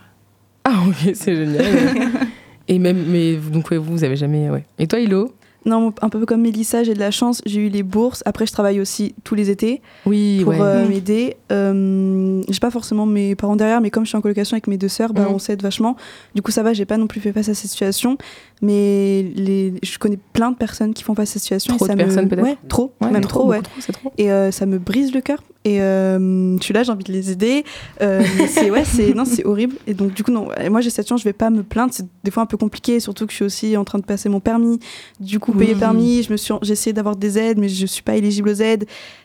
Ah 0.64 0.74
ok, 0.87 1.11
c'est 1.14 1.35
génial. 1.35 1.64
et 2.68 2.79
même, 2.79 3.05
mais 3.09 3.35
donc 3.37 3.70
ouais, 3.70 3.77
vous, 3.79 3.92
vous 3.92 4.05
avez 4.05 4.16
jamais, 4.16 4.50
ouais. 4.50 4.64
Et 4.79 4.87
toi, 4.87 5.00
Hilo 5.00 5.35
Non, 5.66 5.94
un 6.03 6.09
peu 6.11 6.27
comme 6.27 6.42
Mélissa, 6.42 6.85
j'ai 6.85 6.92
de 6.94 6.98
la 6.98 7.11
chance, 7.11 7.40
j'ai 7.46 7.61
eu 7.66 7.68
les 7.70 7.83
bourses. 7.83 8.22
Après, 8.27 8.44
je 8.46 8.53
travaille 8.53 8.81
aussi 8.81 9.14
tous 9.24 9.35
les 9.35 9.48
étés 9.48 9.81
Oui, 10.05 10.40
pour 10.42 10.53
ouais. 10.53 10.61
euh, 10.61 10.85
Mm. 10.85 10.88
m'aider. 10.88 11.37
Euh, 11.53 12.42
j'ai 12.48 12.61
pas 12.61 12.70
forcément 12.70 13.07
mes 13.07 13.35
parents 13.35 13.57
derrière, 13.57 13.81
mais 13.81 13.90
comme 13.90 14.05
je 14.05 14.09
suis 14.11 14.18
en 14.18 14.20
colocation 14.20 14.55
avec 14.57 14.66
mes 14.66 14.77
deux 14.77 14.88
sœurs, 14.88 15.12
bah, 15.14 15.22
Mm. 15.29 15.35
on 15.35 15.38
s'aide 15.38 15.62
vachement. 15.62 15.96
Du 16.35 16.42
coup, 16.42 16.50
ça 16.50 16.62
va, 16.62 16.72
j'ai 16.74 16.85
pas 16.85 16.98
non 16.98 17.07
plus 17.07 17.20
fait 17.20 17.33
face 17.33 17.48
à 17.48 17.55
cette 17.55 17.70
situation. 17.70 18.18
Mais 18.62 19.22
les... 19.35 19.74
je 19.83 19.98
connais 19.98 20.18
plein 20.33 20.50
de 20.50 20.57
personnes 20.57 20.94
qui 20.94 21.03
font 21.03 21.14
face 21.14 21.31
à 21.31 21.33
cette 21.35 21.42
situation. 21.42 21.77
Trop 21.77 21.87
et 21.87 21.88
ça 21.88 21.94
de 21.94 21.98
me- 21.98 22.05
personnes, 22.05 22.29
peut-être 22.29 22.42
Ouais, 22.44 22.57
trop, 22.68 22.92
Ouais, 23.00 23.11
même 23.11 23.22
trop, 23.22 23.40
trop, 23.40 23.48
ouais. 23.50 23.62
trop, 23.62 23.92
trop. 23.92 24.12
Et 24.18 24.31
euh, 24.31 24.50
ça 24.50 24.66
me 24.66 24.79
brise 24.79 25.12
le 25.14 25.20
cœur. 25.20 25.42
Et 25.64 25.81
euh, 25.81 26.57
je 26.59 26.62
suis 26.62 26.74
là, 26.74 26.83
j'ai 26.83 26.92
envie 26.92 27.05
de 27.05 27.12
les 27.12 27.31
aider. 27.31 27.64
Euh, 28.03 28.22
mais 28.38 28.46
c'est 28.46 28.70
ouais, 28.70 28.85
c'est 28.85 29.14
non, 29.14 29.24
c'est 29.24 29.44
horrible. 29.46 29.77
Et 29.87 29.94
donc 29.94 30.12
du 30.14 30.22
coup 30.22 30.31
non, 30.31 30.48
moi 30.70 30.81
j'ai 30.81 30.90
cette 30.90 31.09
chance, 31.09 31.20
je 31.20 31.24
vais 31.24 31.33
pas 31.33 31.50
me 31.50 31.62
plaindre. 31.62 31.92
C'est 31.94 32.07
des 32.22 32.31
fois 32.31 32.42
un 32.42 32.46
peu 32.46 32.57
compliqué, 32.57 33.00
surtout 33.00 33.24
que 33.27 33.33
je 33.33 33.37
suis 33.37 33.44
aussi 33.44 33.77
en 33.77 33.85
train 33.85 33.98
de 33.98 34.05
passer 34.05 34.29
mon 34.29 34.40
permis. 34.40 34.79
Du 35.20 35.38
coup, 35.40 35.53
payer 35.53 35.72
Oui. 35.74 35.79
permis, 35.81 36.22
je 36.22 36.33
me 36.33 36.37
suis, 36.37 36.53
j'ai 36.62 36.72
essayé 36.72 36.92
d'avoir 36.92 37.16
des 37.16 37.38
aides, 37.38 37.59
mais 37.59 37.68
je 37.68 37.87
suis 37.87 38.03
pas 38.03 38.14
éligible 38.16 38.48
aux 38.50 38.55
aides. 38.61 38.85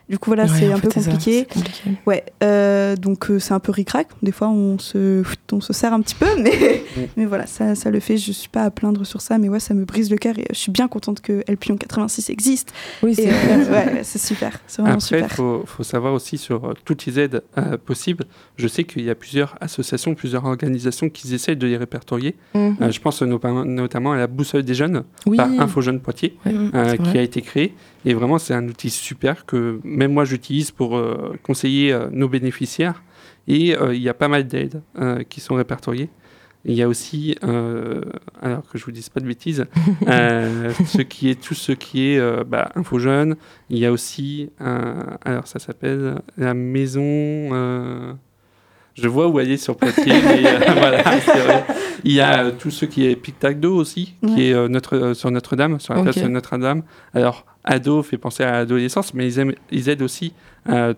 Du 0.09 0.17
coup 0.17 0.31
voilà, 0.31 0.45
Ouais, 0.45 0.49
c'est 0.59 0.71
un 0.73 0.79
peu 0.79 0.89
fait, 0.89 1.01
c'est 1.01 1.05
ça, 1.05 1.11
compliqué. 1.11 1.45
c'est 1.47 1.53
compliqué. 1.53 1.89
Ouais, 2.07 2.23
euh, 2.41 2.95
donc 2.95 3.29
euh, 3.29 3.37
c'est 3.37 3.53
un 3.53 3.59
peu 3.59 3.71
ric-rac. 3.71 4.07
Des 4.23 4.31
fois, 4.31 4.49
on 4.49 4.79
se, 4.79 5.21
on 5.51 5.61
se 5.61 5.71
serre 5.71 5.93
un 5.93 6.01
petit 6.01 6.15
peu, 6.15 6.25
mais, 6.41 6.83
mais 7.17 7.25
voilà, 7.25 7.45
ça, 7.45 7.75
ça 7.75 7.91
le 7.91 7.99
fait. 7.99 8.17
Je 8.17 8.31
suis 8.31 8.49
pas 8.49 8.63
à 8.63 8.71
plaindre 8.71 9.05
sur 9.05 9.21
ça, 9.21 9.37
mais 9.37 9.49
ouais, 9.49 9.59
ça 9.59 9.75
me 9.75 9.85
brise 9.85 10.09
le 10.09 10.17
cœur 10.17 10.39
et 10.39 10.45
je 10.49 10.57
suis 10.57 10.71
bien 10.71 10.87
contente 10.87 11.21
que 11.21 11.43
Elpion 11.47 11.77
86 11.77 12.31
existe. 12.31 12.73
Oui, 13.03 13.13
c'est 13.13 13.27
euh, 13.29 13.71
ouais, 13.71 14.03
super, 14.03 14.59
c'est 14.65 14.81
vraiment 14.81 14.95
Après, 14.97 15.17
il 15.17 15.21
super. 15.21 15.31
faut, 15.31 15.63
faut 15.67 15.83
savoir 15.83 16.13
aussi 16.15 16.28
sur 16.37 16.65
euh, 16.65 16.73
toutes 16.85 17.05
les 17.05 17.19
aides 17.19 17.43
euh, 17.57 17.77
possibles. 17.77 18.25
Je 18.57 18.67
sais 18.67 18.83
qu'il 18.83 19.03
y 19.03 19.09
a 19.09 19.15
plusieurs 19.15 19.55
associations, 19.61 20.15
plusieurs 20.15 20.45
organisations 20.45 21.09
qui 21.09 21.33
essayent 21.33 21.57
de 21.57 21.67
les 21.67 21.77
répertorier. 21.77 22.35
Mhm. 22.53 22.77
Euh, 22.81 22.91
je 22.91 22.99
pense 22.99 23.21
notamment 23.21 24.11
à 24.11 24.17
la 24.17 24.27
boussole 24.27 24.63
des 24.63 24.73
jeunes 24.73 25.03
oui. 25.25 25.37
par 25.37 25.49
Info 25.59 25.81
Jeunes 25.81 26.01
Poitiers. 26.01 26.37
C'est 26.45 27.01
qui 27.01 27.17
a 27.17 27.21
été 27.21 27.41
créé. 27.41 27.73
Et 28.05 28.13
vraiment, 28.13 28.37
c'est 28.37 28.53
un 28.53 28.67
outil 28.67 28.89
super 28.89 29.45
que 29.45 29.79
même 29.83 30.13
moi 30.13 30.25
j'utilise 30.25 30.71
pour 30.71 30.97
euh, 30.97 31.33
conseiller 31.43 31.91
euh, 31.91 32.07
nos 32.11 32.29
bénéficiaires. 32.29 33.03
Et 33.47 33.75
euh, 33.75 33.95
il 33.95 34.01
y 34.01 34.09
a 34.09 34.13
pas 34.13 34.27
mal 34.27 34.47
d'aides 34.47 34.81
euh, 34.99 35.23
qui 35.27 35.41
sont 35.41 35.55
répertoriées. 35.55 36.09
Il 36.65 36.73
y 36.75 36.81
a 36.83 36.87
aussi, 36.89 37.35
euh, 37.45 38.01
alors 38.41 38.63
que 38.69 38.77
je 38.77 38.83
vous 38.83 38.91
dise 38.91 39.07
pas 39.09 39.21
de 39.21 39.25
bêtises, 39.25 39.65
euh, 40.07 40.71
ce 40.85 41.01
qui 41.01 41.29
est 41.29 41.41
tout 41.41 41.53
ce 41.53 41.71
qui 41.71 42.09
est 42.11 42.19
euh, 42.19 42.43
bah, 42.45 42.69
info 42.75 42.99
jeune. 42.99 43.37
Il 43.69 43.77
y 43.77 43.85
a 43.85 43.91
aussi, 43.93 44.49
alors 44.59 45.47
ça 45.47 45.59
s'appelle 45.59 46.15
la 46.37 46.53
maison. 46.53 46.99
euh, 47.01 48.13
je 48.95 49.07
vois 49.07 49.27
où 49.29 49.39
elle 49.39 49.49
est 49.51 49.57
sur 49.57 49.77
Poitiers, 49.77 50.11
mais 50.21 50.41
voilà, 50.73 51.03
c'est 51.21 51.39
vrai. 51.39 51.63
Il 52.03 52.11
y 52.11 52.19
a 52.19 52.51
tout 52.51 52.71
ce 52.71 52.83
qui 52.83 53.05
est 53.05 53.15
Pictac-Do 53.15 53.73
aussi, 53.73 54.15
Ouais. 54.21 54.29
qui 54.35 54.49
est 54.51 54.67
notre, 54.67 55.13
sur 55.13 55.31
Notre-Dame, 55.31 55.79
sur 55.79 55.93
la 55.93 56.03
place 56.03 56.17
de 56.17 56.27
Notre-Dame. 56.27 56.83
Alors, 57.13 57.45
ado 57.63 58.03
fait 58.03 58.17
penser 58.17 58.43
à 58.43 58.51
l'adolescence, 58.51 59.13
mais 59.13 59.25
ils, 59.27 59.39
aiment- 59.39 59.55
ils 59.71 59.87
aident 59.87 60.01
aussi 60.01 60.33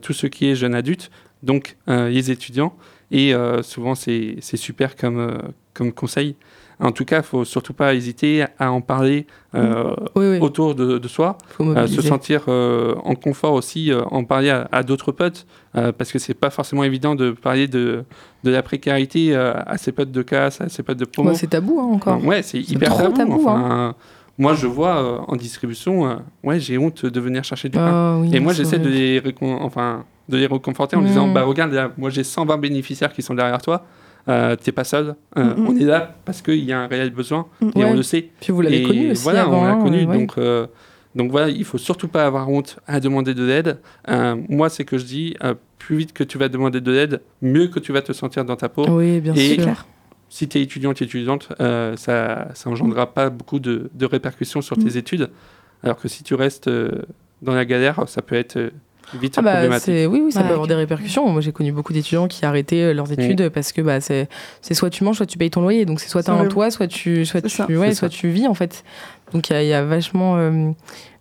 tout 0.02 0.14
ce 0.14 0.26
qui 0.26 0.48
est 0.50 0.56
jeune 0.56 0.74
adulte, 0.74 1.12
donc 1.44 1.78
les 1.88 2.32
étudiants. 2.32 2.76
Et 3.12 3.34
euh, 3.34 3.62
souvent, 3.62 3.94
c'est 3.96 4.40
super 4.56 4.96
comme, 4.96 5.20
euh, 5.20 5.38
comme 5.74 5.92
conseil. 5.92 6.36
En 6.80 6.92
tout 6.92 7.06
cas, 7.06 7.18
il 7.18 7.24
faut 7.24 7.46
surtout 7.46 7.74
pas 7.74 7.94
hésiter 7.94 8.44
à 8.58 8.72
en 8.72 8.82
parler 8.82 9.28
euh, 9.54 9.94
Oui, 10.16 10.26
oui. 10.32 10.40
autour 10.40 10.74
de, 10.74 10.98
de 10.98 11.08
soi, 11.08 11.38
Faut 11.50 11.64
euh, 11.78 11.86
se 11.86 12.02
sentir 12.02 12.46
euh, 12.48 12.96
en 13.04 13.14
confort 13.14 13.54
aussi, 13.54 13.92
en 14.10 14.24
parler 14.24 14.50
à, 14.50 14.68
à 14.72 14.82
d'autres 14.82 15.12
potes, 15.12 15.46
parce 15.74 16.12
que 16.12 16.18
c'est 16.18 16.34
pas 16.34 16.50
forcément 16.50 16.84
évident 16.84 17.14
de 17.14 17.32
parler 17.32 17.68
de, 17.68 18.04
de 18.44 18.50
la 18.52 18.64
précarité 18.64 19.36
à 19.36 19.78
ses 19.78 19.92
potes 19.92 20.12
de 20.12 20.22
casse, 20.24 20.60
à 20.60 20.70
ses 20.70 20.82
potes 20.82 20.98
de 20.98 21.06
promo. 21.06 21.30
Ouais, 21.30 21.36
c'est 21.36 21.48
tabou 21.48 21.80
hein, 21.80 21.90
encore. 21.94 22.24
Ouais, 22.26 22.42
c'est 22.42 22.60
hyper 22.60 22.98
tabou. 23.14 23.34
hein. 23.34 23.36
enfin, 23.36 23.96
Moi, 24.40 24.56
je 24.56 24.66
vois 24.66 25.24
en 25.30 25.36
distribution, 25.36 26.18
ouais, 26.44 26.60
j'ai 26.60 26.80
honte 26.80 27.06
de 27.06 27.20
venir 27.20 27.44
chercher 27.44 27.70
du 27.70 27.78
pain. 27.78 28.16
Ah, 28.16 28.18
oui, 28.20 28.36
Et 28.36 28.40
moi, 28.40 28.54
j'essaie 28.54 28.80
de 28.80 28.90
les, 28.90 29.22
enfin, 29.42 30.04
de 30.30 30.38
les 30.38 30.48
réconforter 30.48 30.96
en 30.96 31.02
disant 31.02 31.28
bah, 31.32 31.44
Regarde, 31.44 31.74
là, 31.74 31.92
moi 31.98 32.10
j'ai 32.10 32.24
120 32.24 32.58
bénéficiaires 32.58 33.12
qui 33.14 33.22
sont 33.22 33.34
derrière 33.36 33.62
toi, 33.62 33.86
euh, 34.30 34.56
t'es 34.56 34.72
pas 34.72 34.84
seul. 34.84 35.16
Euh, 35.38 35.44
Mm, 35.56 35.62
mm. 35.62 35.68
On 35.68 35.78
est 35.78 35.84
là 35.86 36.16
parce 36.26 36.42
qu'il 36.42 36.64
y 36.64 36.72
a 36.72 36.80
un 36.82 36.88
réel 36.88 37.10
besoin 37.12 37.48
et 37.76 37.84
on 37.84 37.94
le 37.94 38.04
sait. 38.04 38.30
Puis 38.40 38.52
vous 38.54 38.62
l'avez 38.62 38.82
Et 38.82 38.84
connu 38.84 39.12
aussi 39.12 39.24
Voilà, 39.24 39.42
avant. 39.44 39.62
on 39.64 39.66
l'a 39.66 39.76
connu. 39.76 40.06
ouais. 40.06 40.18
Donc, 40.18 40.38
euh, 40.38 40.68
donc 41.16 41.32
voilà, 41.32 41.50
il 41.50 41.66
faut 41.66 41.78
surtout 41.78 42.08
pas 42.08 42.26
avoir 42.26 42.48
honte 42.50 42.80
à 42.88 43.00
demander 43.00 43.34
de 43.34 43.44
l'aide. 43.44 43.80
Euh, 44.10 44.36
moi, 44.48 44.70
c'est 44.70 44.86
que 44.86 44.98
je 44.98 45.06
dis 45.06 45.36
euh, 45.44 45.56
plus 45.80 45.98
vite 45.98 46.14
que 46.14 46.24
tu 46.24 46.38
vas 46.38 46.48
demander 46.50 46.80
de 46.82 46.92
l'aide, 46.92 47.22
mieux 47.42 47.68
que 47.68 47.80
tu 47.80 47.92
vas 47.92 48.02
te 48.02 48.14
sentir 48.14 48.46
dans 48.46 48.56
ta 48.56 48.70
peau. 48.70 48.86
Oui, 48.90 49.20
bien 49.20 49.34
Et- 49.34 49.60
sûr. 49.60 49.86
Si 50.30 50.48
tu 50.48 50.60
es 50.60 50.62
étudiante, 50.62 51.02
étudiante, 51.02 51.50
euh, 51.60 51.98
ça, 51.98 52.48
ça 52.54 52.70
engendrera 52.70 53.14
pas 53.14 53.30
beaucoup 53.30 53.60
de, 53.60 53.90
de 53.94 54.06
répercussions 54.06 54.62
sur 54.62 54.78
tes 54.78 54.96
études. 54.96 55.30
Alors 55.84 55.98
que 55.98 56.08
si 56.08 56.24
tu 56.24 56.36
restes 56.36 56.70
euh, 56.70 57.02
dans 57.42 57.54
la 57.54 57.66
galère, 57.66 58.08
ça 58.08 58.22
peut 58.22 58.36
être 58.36 58.56
euh, 58.56 58.70
vite 59.20 59.36
Ah 59.38 59.42
bah, 59.42 59.52
problématique. 59.52 60.08
oui, 60.10 60.22
oui, 60.26 60.32
ça 60.32 60.42
Ouais. 60.42 60.48
peut 60.48 60.54
avoir 60.54 60.68
des 60.68 60.76
répercussions. 60.76 61.28
Moi, 61.30 61.42
j'ai 61.42 61.52
connu 61.52 61.72
beaucoup 61.72 61.94
d'étudiants 61.94 62.28
qui 62.28 62.46
arrêtaient 62.46 62.84
euh, 62.84 62.94
leurs 62.94 63.12
études 63.12 63.50
parce 63.50 63.72
que 63.72 63.82
bah, 63.82 64.00
c'est 64.02 64.28
c'est 64.62 64.74
soit 64.74 64.90
tu 64.90 65.04
manges, 65.04 65.18
soit 65.18 65.26
tu 65.26 65.38
payes 65.38 65.50
ton 65.52 65.62
loyer. 65.62 65.86
Donc, 65.86 66.00
c'est 66.00 66.10
soit 66.10 66.24
tu 66.24 66.32
as 66.32 66.34
un 66.34 66.46
toit, 66.48 66.72
soit 66.72 66.88
tu, 66.88 67.26
soit 67.26 67.42
tu, 67.42 67.50
ça. 67.50 67.66
ouais, 67.68 67.94
soit 67.94 68.10
ça. 68.10 68.16
tu 68.16 68.30
vis, 68.30 68.48
en 68.48 68.54
fait. 68.54 68.84
Donc, 69.34 69.50
il 69.50 69.54
y, 69.54 69.56
a- 69.56 69.64
il 69.64 69.68
y 69.70 69.74
a 69.74 69.84
vachement 69.84 70.36
euh, 70.38 70.72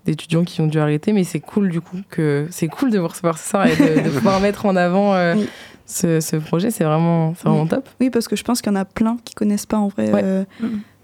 d'étudiants 0.04 0.44
qui 0.44 0.60
ont 0.60 0.66
dû 0.66 0.78
arrêter, 0.78 1.12
mais 1.12 1.24
c'est 1.24 1.40
cool, 1.40 1.68
du 1.70 1.80
coup, 1.80 1.96
que 2.10 2.46
c'est 2.50 2.68
cool 2.68 2.90
de 2.90 3.00
ce 3.14 3.48
soir 3.50 3.66
et 3.66 3.76
de, 3.76 4.04
de 4.04 4.10
pouvoir 4.14 4.40
mettre 4.40 4.66
en 4.66 4.74
avant 4.76 5.14
euh, 5.14 5.34
Oui. 5.36 5.48
ce, 5.86 6.20
ce 6.20 6.36
projet. 6.36 6.70
C'est 6.70 6.84
vraiment, 6.84 7.34
c'est 7.36 7.44
vraiment 7.48 7.62
Oui. 7.62 7.68
top. 7.68 7.88
Oui, 8.00 8.10
parce 8.10 8.26
que 8.28 8.36
je 8.36 8.42
pense 8.44 8.62
qu'il 8.62 8.72
y 8.72 8.74
en 8.76 8.78
a 8.80 8.84
plein 8.84 9.16
qui 9.24 9.34
connaissent 9.34 9.66
pas 9.66 9.78
en 9.78 9.88
vrai. 9.88 10.10
Ouais. 10.12 10.20
euh, 10.24 10.44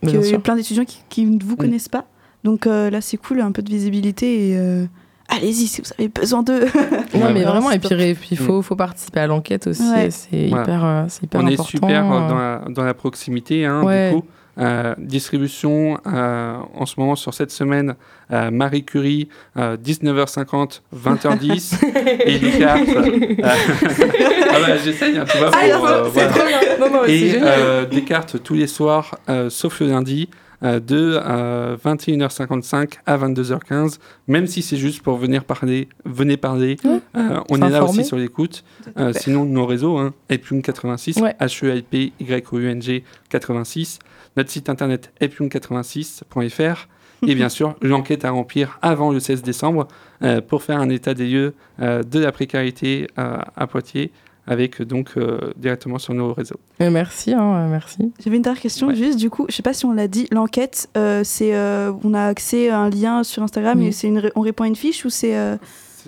qu'il 0.02 0.18
bien 0.18 0.20
y 0.30 0.34
a 0.34 0.38
plein 0.38 0.56
d'étudiants 0.56 0.84
qui, 0.84 0.98
qui 1.08 1.24
ne 1.24 1.42
vous 1.42 1.56
connaissent 1.56 1.88
pas. 1.88 2.04
Donc 2.44 2.66
euh, 2.66 2.90
là, 2.90 3.00
c'est 3.00 3.16
cool, 3.16 3.40
un 3.40 3.50
peu 3.52 3.62
de 3.62 3.70
visibilité 3.70 4.50
et 4.50 4.56
euh, 4.56 4.84
allez-y 5.28 5.66
si 5.66 5.80
vous 5.82 5.88
avez 5.98 6.08
besoin 6.08 6.42
d'eux. 6.42 6.66
Non, 7.14 7.26
Ouais, 7.26 7.32
mais 7.32 7.44
vraiment, 7.44 7.70
et 7.70 7.78
puis 7.78 7.88
il 8.30 8.36
faut, 8.38 8.62
faut 8.62 8.76
participer 8.76 9.20
à 9.20 9.26
l'enquête 9.26 9.66
aussi. 9.66 9.82
Ouais. 9.90 10.10
C'est 10.10 10.48
Voilà. 10.48 10.62
hyper, 10.64 10.84
euh, 10.84 11.04
c'est 11.08 11.22
hyper 11.24 11.40
On 11.40 11.46
est 11.46 11.52
important. 11.54 11.64
super 11.70 12.12
euh, 12.12 12.16
euh. 12.16 12.28
dans 12.28 12.34
la, 12.38 12.62
dans 12.68 12.84
la 12.84 12.94
proximité, 12.94 13.64
hein, 13.66 13.82
Ouais. 13.82 14.10
du 14.10 14.16
coup. 14.20 14.24
Euh, 14.58 14.94
distribution 14.96 15.98
euh, 16.06 16.56
en 16.74 16.86
ce 16.86 16.94
moment 16.98 17.14
sur 17.14 17.34
cette 17.34 17.50
semaine 17.50 17.94
euh, 18.32 18.50
Marie 18.50 18.86
Curie 18.86 19.28
euh, 19.58 19.76
19h50 19.76 20.80
20h10 20.96 21.78
et 22.24 22.38
des 22.38 22.52
cartes 22.52 22.88
euh, 22.88 23.36
ah 23.44 24.60
bah, 24.66 24.76
j'essaye 24.82 25.18
hein, 25.18 25.26
tu 25.30 25.36
vois 25.36 25.50
Ah, 25.52 25.76
pour, 25.76 25.86
euh, 25.86 26.04
c'est 26.14 26.26
voilà. 26.28 26.50
Non, 26.80 26.90
non, 26.90 27.00
c'est 27.04 27.12
et 27.12 27.28
génial. 27.32 27.48
euh, 27.54 27.84
des 27.84 28.02
cartes 28.04 28.42
tous 28.42 28.54
les 28.54 28.66
soirs 28.66 29.18
euh, 29.28 29.50
sauf 29.50 29.80
le 29.80 29.88
lundi 29.88 30.30
euh, 30.32 30.36
de 30.62 31.20
euh, 31.22 31.76
21h55 31.76 32.94
à 33.04 33.18
22h15 33.18 33.98
même 34.28 34.46
si 34.46 34.62
c'est 34.62 34.76
juste 34.76 35.02
pour 35.02 35.16
venir 35.16 35.44
parler 35.44 35.88
venez 36.04 36.36
parler. 36.36 36.76
Euh, 36.84 37.40
on 37.50 37.60
est 37.62 37.70
là 37.70 37.84
aussi 37.84 38.04
sur 38.04 38.16
l'écoute. 38.16 38.64
Euh, 38.96 39.12
sinon, 39.14 39.44
nos 39.44 39.66
réseaux, 39.66 39.98
hein, 39.98 40.14
Epyung 40.28 40.62
86, 40.62 41.16
Ouais. 41.18 41.34
H-E-L-P-Y-O-U-N-G 41.40 43.04
86, 43.28 43.98
notre 44.36 44.50
site 44.50 44.68
internet 44.68 45.12
epyung86.fr, 45.20 46.88
et 47.26 47.34
bien 47.34 47.48
sûr, 47.48 47.74
l'enquête 47.82 48.24
à 48.24 48.30
remplir 48.30 48.78
avant 48.82 49.10
le 49.10 49.20
16 49.20 49.42
décembre 49.42 49.88
euh, 50.22 50.40
pour 50.40 50.62
faire 50.62 50.78
un 50.78 50.88
état 50.88 51.14
des 51.14 51.26
lieux 51.26 51.54
euh, 51.80 52.02
de 52.02 52.18
la 52.20 52.32
précarité 52.32 53.06
euh, 53.18 53.38
à 53.56 53.66
Poitiers, 53.66 54.12
avec 54.46 54.82
donc 54.82 55.10
euh, 55.16 55.52
directement 55.56 55.98
sur 55.98 56.14
nos 56.14 56.32
réseaux. 56.32 56.60
Euh, 56.80 56.90
Merci, 56.90 57.32
hein, 57.32 57.54
euh, 57.56 57.68
merci. 57.68 58.12
J'avais 58.22 58.36
une 58.36 58.42
dernière 58.42 58.60
question, 58.62 58.88
Ouais. 58.88 58.94
juste 58.94 59.18
du 59.18 59.30
coup, 59.30 59.46
je 59.48 59.54
sais 59.54 59.62
pas 59.62 59.72
si 59.72 59.84
on 59.86 59.92
l'a 59.92 60.08
dit, 60.08 60.28
l'enquête, 60.30 60.88
euh, 60.96 61.22
c'est 61.24 61.54
euh, 61.54 61.92
on 62.04 62.14
a 62.14 62.26
accès 62.26 62.68
à 62.70 62.78
un 62.78 62.90
lien 62.90 63.22
sur 63.24 63.42
Instagram 63.42 63.78
Oui. 63.80 63.88
et 63.88 63.92
c'est 63.92 64.12
on 64.34 64.40
répond 64.40 64.64
à 64.64 64.66
une 64.68 64.76
fiche 64.76 65.04
ou 65.04 65.10
c'est 65.10 65.36
euh, 65.36 65.56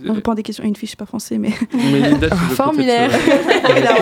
on 0.07 0.13
répond 0.13 0.31
à 0.31 0.35
des 0.37 0.45
questions 0.45 0.63
à 0.63 0.69
une 0.69 0.77
fiche, 0.77 0.95
pas 0.95 1.07
français, 1.07 1.39
mais 1.39 1.51
Mais 1.75 2.13
formulaire. 2.55 3.11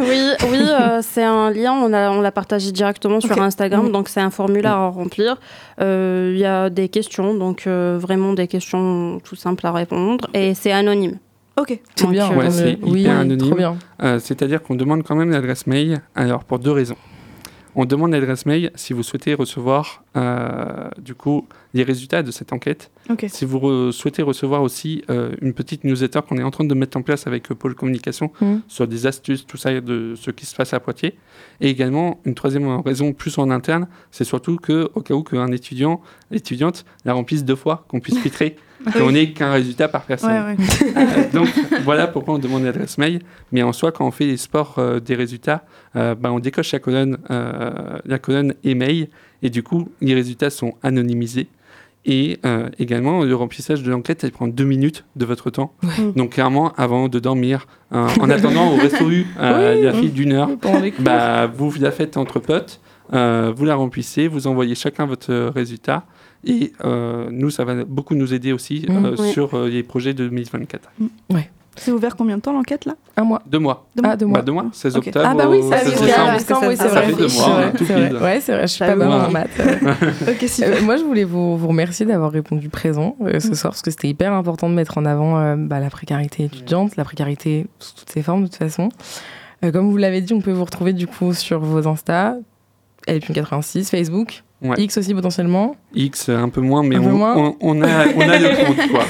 oui, 0.00 0.30
oui 0.50 0.58
euh, 0.60 1.00
c'est 1.02 1.24
un 1.24 1.50
lien, 1.50 1.72
on 1.72 1.88
l'a 1.88 2.12
on 2.12 2.30
partagé 2.30 2.70
directement 2.72 3.20
sur. 3.20 3.36
Instagram, 3.42 3.88
Mm. 3.88 3.92
donc 3.92 4.08
c'est 4.08 4.20
un 4.20 4.30
formulaire 4.30 4.72
à 4.76 4.88
remplir. 4.88 5.40
Euh, 5.80 6.30
Il 6.32 6.38
y 6.40 6.44
a 6.44 6.70
des 6.70 6.88
questions, 6.88 7.34
donc 7.34 7.66
euh, 7.66 7.98
vraiment 8.00 8.34
des 8.34 8.46
questions 8.46 9.20
tout 9.24 9.34
simples 9.36 9.66
à 9.66 9.72
répondre, 9.72 10.28
et 10.32 10.54
c'est 10.54 10.70
anonyme. 10.72 11.18
Ok. 11.56 11.80
C'est 11.96 12.06
bien. 12.08 12.30
euh, 12.32 12.36
Ouais, 12.36 12.50
c'est 12.50 12.72
hyper 12.72 12.88
oui, 12.88 13.06
anonyme. 13.06 13.76
Euh, 14.02 14.18
C'est-à-dire 14.18 14.62
qu'on 14.62 14.74
demande 14.74 15.02
quand 15.02 15.16
même 15.16 15.30
l'adresse 15.30 15.66
mail, 15.66 16.00
alors 16.14 16.44
pour 16.44 16.58
deux 16.58 16.72
raisons. 16.72 16.96
On 17.78 17.84
demande 17.84 18.12
l'adresse 18.12 18.46
mail 18.46 18.70
si 18.74 18.94
vous 18.94 19.02
souhaitez 19.02 19.34
recevoir 19.34 20.02
euh, 20.16 20.88
du 20.98 21.14
coup 21.14 21.46
les 21.74 21.82
résultats 21.82 22.22
de 22.22 22.30
cette 22.30 22.54
enquête. 22.54 22.90
Ok. 23.10 23.26
Si 23.28 23.44
vous 23.44 23.58
re- 23.58 23.92
souhaitez 23.92 24.22
recevoir 24.22 24.62
aussi 24.62 25.02
euh, 25.10 25.32
une 25.42 25.52
petite 25.52 25.84
newsletter 25.84 26.20
qu'on 26.26 26.38
est 26.38 26.42
en 26.42 26.50
train 26.50 26.64
de 26.64 26.74
mettre 26.74 26.96
en 26.96 27.02
place 27.02 27.26
avec 27.26 27.50
euh, 27.50 27.54
Pôle 27.54 27.74
Communication 27.74 28.32
Mhm. 28.40 28.62
sur 28.66 28.88
des 28.88 29.06
astuces, 29.06 29.46
tout 29.46 29.58
ça 29.58 29.78
de 29.78 30.14
ce 30.16 30.30
qui 30.30 30.46
se 30.46 30.56
passe 30.56 30.72
à 30.72 30.80
Poitiers. 30.80 31.18
Et 31.60 31.68
également, 31.68 32.18
une 32.24 32.34
troisième 32.34 32.66
raison 32.80 33.12
plus 33.12 33.36
en 33.36 33.50
interne, 33.50 33.88
c'est 34.10 34.24
surtout 34.24 34.56
que 34.56 34.90
au 34.94 35.02
cas 35.02 35.12
où 35.12 35.22
qu'un 35.22 35.52
étudiant, 35.52 36.00
étudiante 36.32 36.86
la 37.04 37.12
remplisse 37.12 37.44
deux 37.44 37.56
fois, 37.56 37.84
qu'on 37.88 38.00
puisse 38.00 38.18
filtrer, 38.20 38.56
qu'on 38.92 39.12
n'ait 39.12 39.32
qu'un 39.32 39.52
résultat 39.52 39.88
par 39.88 40.02
personne. 40.02 40.30
Ouais, 40.30 40.56
ouais. 40.56 40.92
Euh, 40.96 41.32
donc 41.32 41.48
voilà 41.84 42.06
pourquoi 42.06 42.34
on 42.34 42.38
demande 42.38 42.64
l'adresse 42.64 42.98
mail. 42.98 43.20
Mais 43.52 43.62
en 43.62 43.72
soi, 43.72 43.92
quand 43.92 44.06
on 44.06 44.10
fait 44.10 44.26
les 44.26 44.36
sports 44.36 44.76
euh, 44.78 45.00
des 45.00 45.14
résultats, 45.14 45.64
euh, 45.96 46.14
bah, 46.14 46.32
on 46.32 46.38
décoche 46.38 46.72
la 46.72 46.78
colonne, 46.78 47.18
euh, 47.30 47.98
la 48.04 48.18
colonne 48.18 48.54
email 48.64 49.08
et 49.42 49.50
du 49.50 49.62
coup, 49.62 49.88
les 50.00 50.14
résultats 50.14 50.50
sont 50.50 50.74
anonymisés. 50.82 51.48
Et 52.08 52.38
euh, 52.46 52.68
également, 52.78 53.24
le 53.24 53.34
remplissage 53.34 53.82
de 53.82 53.90
l'enquête, 53.90 54.22
elle 54.22 54.30
prend 54.30 54.46
deux 54.46 54.64
minutes 54.64 55.04
de 55.16 55.24
votre 55.24 55.50
temps. 55.50 55.72
Donc 56.14 56.34
clairement, 56.34 56.72
avant 56.76 57.08
de 57.08 57.18
dormir, 57.18 57.66
euh, 57.92 58.06
en 58.20 58.30
attendant 58.30 58.72
au 58.72 58.76
resto 58.76 59.04
rue, 59.04 59.26
euh, 59.40 59.82
la 59.82 59.92
file 59.92 60.12
d'une 60.12 60.32
heure, 60.32 60.50
bah, 61.00 61.48
vous 61.48 61.72
la 61.80 61.90
faites 61.90 62.16
entre 62.16 62.38
potes, 62.38 62.80
euh, 63.12 63.52
vous 63.54 63.64
la 63.64 63.74
remplissez, 63.74 64.28
vous 64.28 64.46
envoyez 64.46 64.76
chacun 64.76 65.04
votre 65.04 65.34
résultat. 65.52 66.04
Et 66.46 66.72
euh, 66.84 67.28
nous, 67.30 67.50
ça 67.50 67.64
va 67.64 67.84
beaucoup 67.84 68.14
nous 68.14 68.32
aider 68.32 68.52
aussi 68.52 68.86
euh, 68.88 69.16
Oui. 69.18 69.32
sur 69.32 69.54
euh, 69.54 69.68
les 69.68 69.82
projets 69.82 70.14
de 70.14 70.24
2024. 70.28 70.88
C'est 71.78 71.92
ouvert 71.92 72.16
combien 72.16 72.38
de 72.38 72.40
temps 72.42 72.54
l'enquête 72.54 72.86
là? 72.86 72.94
Un 73.18 73.24
mois. 73.24 73.42
Deux 73.44 73.58
mois. 73.58 73.86
Deux 73.94 74.02
Ah, 74.02 74.06
mois. 74.08 74.16
deux 74.16 74.24
Bah, 74.24 74.30
mois. 74.32 74.42
deux 74.42 74.52
mois, 74.52 74.66
16 74.72 74.96
Ok. 74.96 75.08
octobre 75.08 75.26
Ah 75.28 75.34
bah 75.34 75.44
oui, 75.46 75.60
ça 75.62 75.76
16 75.80 75.90
c'est 75.92 75.96
fait 75.98 76.04
décembre. 76.06 76.24
bien. 76.24 76.36
décembre, 76.38 76.66
oui, 76.68 76.76
Ça 76.76 76.82
c'est 76.84 76.88
fait 76.88 77.00
vrai. 77.02 77.12
deux 77.12 77.16
mois, 77.18 77.28
C'est 77.28 77.42
hein, 77.42 77.52
vrai, 77.54 77.72
tout 77.72 77.84
c'est 77.84 77.94
pile. 77.94 78.14
vrai. 78.16 78.22
Ouais, 78.22 78.40
c'est 78.40 78.52
vrai, 78.52 78.62
je 78.62 78.72
suis 78.72 78.78
pas 78.86 78.96
bonne 78.96 79.12
en 79.12 79.30
maths. 79.30 79.50
Ok, 80.28 80.48
super. 80.48 80.72
Euh, 80.78 80.82
moi, 80.82 80.96
je 80.96 81.04
voulais 81.04 81.24
vous, 81.24 81.58
vous 81.58 81.68
remercier 81.68 82.06
d'avoir 82.06 82.30
répondu 82.32 82.70
présent 82.70 83.14
euh, 83.20 83.40
ce 83.40 83.54
soir, 83.54 83.72
parce 83.72 83.82
que 83.82 83.90
c'était 83.90 84.08
hyper 84.08 84.32
important 84.32 84.70
de 84.70 84.74
mettre 84.74 84.96
en 84.96 85.04
avant 85.04 85.38
euh, 85.38 85.56
bah, 85.58 85.78
la 85.80 85.90
précarité 85.90 86.44
étudiante, 86.44 86.96
la 86.96 87.04
précarité 87.04 87.66
sous 87.78 87.94
toutes 87.94 88.10
ses 88.10 88.22
formes, 88.22 88.44
de 88.44 88.46
toute 88.46 88.56
façon. 88.56 88.88
Euh, 89.62 89.70
comme 89.70 89.90
vous 89.90 89.98
l'avez 89.98 90.22
dit, 90.22 90.32
on 90.32 90.40
peut 90.40 90.52
vous 90.52 90.64
retrouver 90.64 90.94
du 90.94 91.06
coup 91.06 91.34
sur 91.34 91.60
vos 91.60 91.86
Insta, 91.86 92.36
LP86, 93.06 93.84
Facebook, 93.90 94.42
Ouais. 94.62 94.76
X 94.78 94.96
aussi 94.96 95.12
potentiellement. 95.12 95.76
X 95.94 96.30
un 96.30 96.48
peu 96.48 96.62
moins, 96.62 96.82
mais 96.82 96.96
peu 96.96 97.02
on, 97.02 97.12
moins. 97.12 97.36
on- 97.36 97.56
on 97.60 97.82
a, 97.82 98.06
on 98.16 98.20
a 98.20 98.38
le 98.38 98.64
compte. 98.64 98.90
Quoi. 98.90 99.04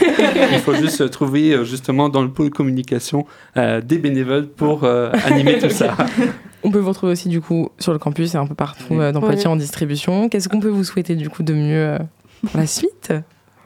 Il 0.53 0.59
faut 0.59 0.75
juste 0.75 1.09
trouver 1.11 1.53
euh, 1.53 1.65
justement 1.65 2.09
dans 2.09 2.23
le 2.23 2.31
pôle 2.31 2.51
communication 2.51 3.27
euh, 3.57 3.81
des 3.81 3.99
bénévoles 3.99 4.49
pour 4.49 4.83
euh, 4.83 5.13
animer 5.25 5.59
tout 5.59 5.71
ça. 5.71 5.97
On 6.65 6.71
peut 6.73 6.81
vous 6.81 6.89
retrouver 6.89 7.13
aussi 7.13 7.29
du 7.29 7.41
coup 7.41 7.69
sur 7.79 7.93
le 7.93 7.99
campus 8.01 8.35
et 8.35 8.39
un 8.39 8.47
peu 8.47 8.57
partout 8.57 8.95
euh, 9.01 9.13
dans. 9.13 9.21
Poitiers 9.21 9.47
en 9.47 9.55
distribution. 9.55 10.29
Qu'est-ce 10.29 10.49
qu'on 10.49 10.59
peut 10.59 10.69
vous 10.69 10.83
souhaiter 10.83 11.15
du 11.15 11.31
coup 11.31 11.45
de 11.45 11.53
mieux 11.55 11.77
euh, 11.95 11.99
pour 12.51 12.59
la 12.59 12.67
suite? 12.67 13.13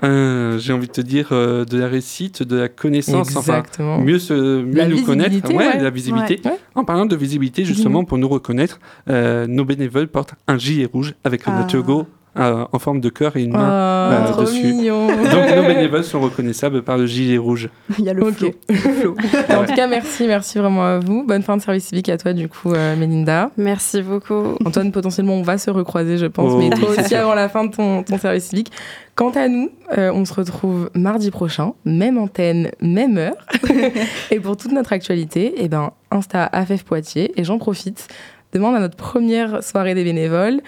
Euh, 0.04 0.58
J'ai 0.58 0.72
envie 0.72 0.86
de 0.86 0.92
te 0.92 1.00
dire 1.00 1.28
euh, 1.32 1.64
de 1.64 1.78
la 1.78 1.88
réussite, 1.88 2.42
de 2.42 2.56
la 2.56 2.68
connaissance, 2.68 3.36
Exactement. 3.36 3.94
enfin 3.96 4.04
mieux, 4.04 4.18
se, 4.18 4.34
mieux 4.62 4.84
nous 4.86 5.02
connaître. 5.04 5.48
Ouais, 5.50 5.56
ouais. 5.56 5.80
la 5.82 5.90
visibilité. 5.90 6.40
Ouais. 6.44 6.58
En 6.74 6.84
parlant 6.84 7.06
de 7.06 7.16
visibilité, 7.16 7.64
justement, 7.64 8.04
pour 8.04 8.18
nous 8.18 8.28
reconnaître, 8.28 8.80
euh, 9.08 9.46
nos 9.46 9.64
bénévoles 9.64 10.08
portent 10.08 10.34
un 10.48 10.58
gilet 10.58 10.86
rouge 10.92 11.14
avec 11.24 11.42
Ah. 11.46 11.58
notre 11.60 11.76
logo 11.76 12.06
euh, 12.38 12.64
en 12.70 12.78
forme 12.78 13.00
de 13.00 13.08
cœur 13.08 13.36
et 13.36 13.42
une 13.42 13.52
main. 13.52 13.68
Ah, 13.68 14.12
euh, 14.12 14.28
trop 14.32 14.42
dessus. 14.42 14.62
mignon. 14.72 15.06
Donc 15.08 15.56
nos 15.56 15.62
bénévoles 15.62 16.04
sont 16.04 16.20
reconnaissables 16.20 16.82
par 16.82 16.96
le 16.96 17.06
gilet 17.06 17.38
rouge. 17.38 17.68
Il 17.98 18.04
y 18.04 18.08
a 18.08 18.12
le 18.12 18.22
Ok. 18.24 18.36
flow. 18.70 19.16
En 19.50 19.64
tout 19.64 19.74
cas, 19.74 19.86
merci, 19.86 20.26
merci 20.26 20.58
vraiment 20.58 20.84
à 20.84 20.98
vous. 21.00 21.24
Bonne 21.26 21.42
fin 21.42 21.56
de 21.56 21.62
service 21.62 21.86
civique 21.86 22.08
à 22.08 22.16
toi, 22.18 22.32
du 22.32 22.48
coup, 22.48 22.72
euh, 22.72 22.94
Mélinda. 22.96 23.50
Merci 23.56 24.02
beaucoup. 24.02 24.56
Antoine, 24.64 24.92
potentiellement, 24.92 25.34
on 25.34 25.42
va 25.42 25.58
se 25.58 25.70
recroiser, 25.70 26.18
je 26.18 26.26
pense, 26.26 26.52
Oh, 26.54 26.58
mais 26.58 26.70
oui, 26.72 26.80
toi 26.80 26.90
aussi 26.90 27.14
avant 27.14 27.34
la 27.34 27.48
fin 27.48 27.64
de 27.64 27.70
ton, 27.74 28.02
ton 28.04 28.18
service 28.18 28.44
civique. 28.44 28.70
Quant 29.16 29.30
à 29.30 29.48
nous, 29.48 29.68
euh, 29.98 30.10
on 30.14 30.24
se 30.24 30.32
retrouve 30.32 30.88
mardi 30.94 31.30
prochain, 31.30 31.74
même 31.84 32.16
antenne, 32.16 32.70
même 32.80 33.18
heure. 33.18 33.36
et 34.30 34.40
pour 34.40 34.56
toute 34.56 34.72
notre 34.72 34.92
actualité, 34.92 35.54
eh 35.58 35.68
ben, 35.68 35.90
Insta 36.10 36.44
AFF 36.44 36.84
Poitiers. 36.84 37.32
Et 37.38 37.44
j'en 37.44 37.58
profite, 37.58 38.08
demande 38.54 38.76
à 38.76 38.80
notre 38.80 38.96
première 38.96 39.62
soirée 39.62 39.94
des 39.94 40.04
bénévoles. 40.04 40.60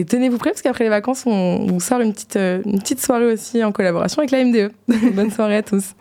Et 0.00 0.06
tenez-vous 0.06 0.38
prêts, 0.38 0.48
parce 0.48 0.62
qu'après 0.62 0.84
les 0.84 0.88
vacances, 0.88 1.24
on, 1.26 1.30
on 1.30 1.78
sort 1.78 2.00
une 2.00 2.14
petite, 2.14 2.36
euh, 2.36 2.62
une 2.64 2.80
petite 2.80 3.02
soirée 3.02 3.26
aussi 3.26 3.62
en 3.62 3.70
collaboration 3.70 4.20
avec 4.20 4.30
la 4.30 4.42
MDE. 4.42 4.72
Bonne 5.14 5.30
soirée 5.30 5.56
à 5.56 5.62
tous. 5.62 5.94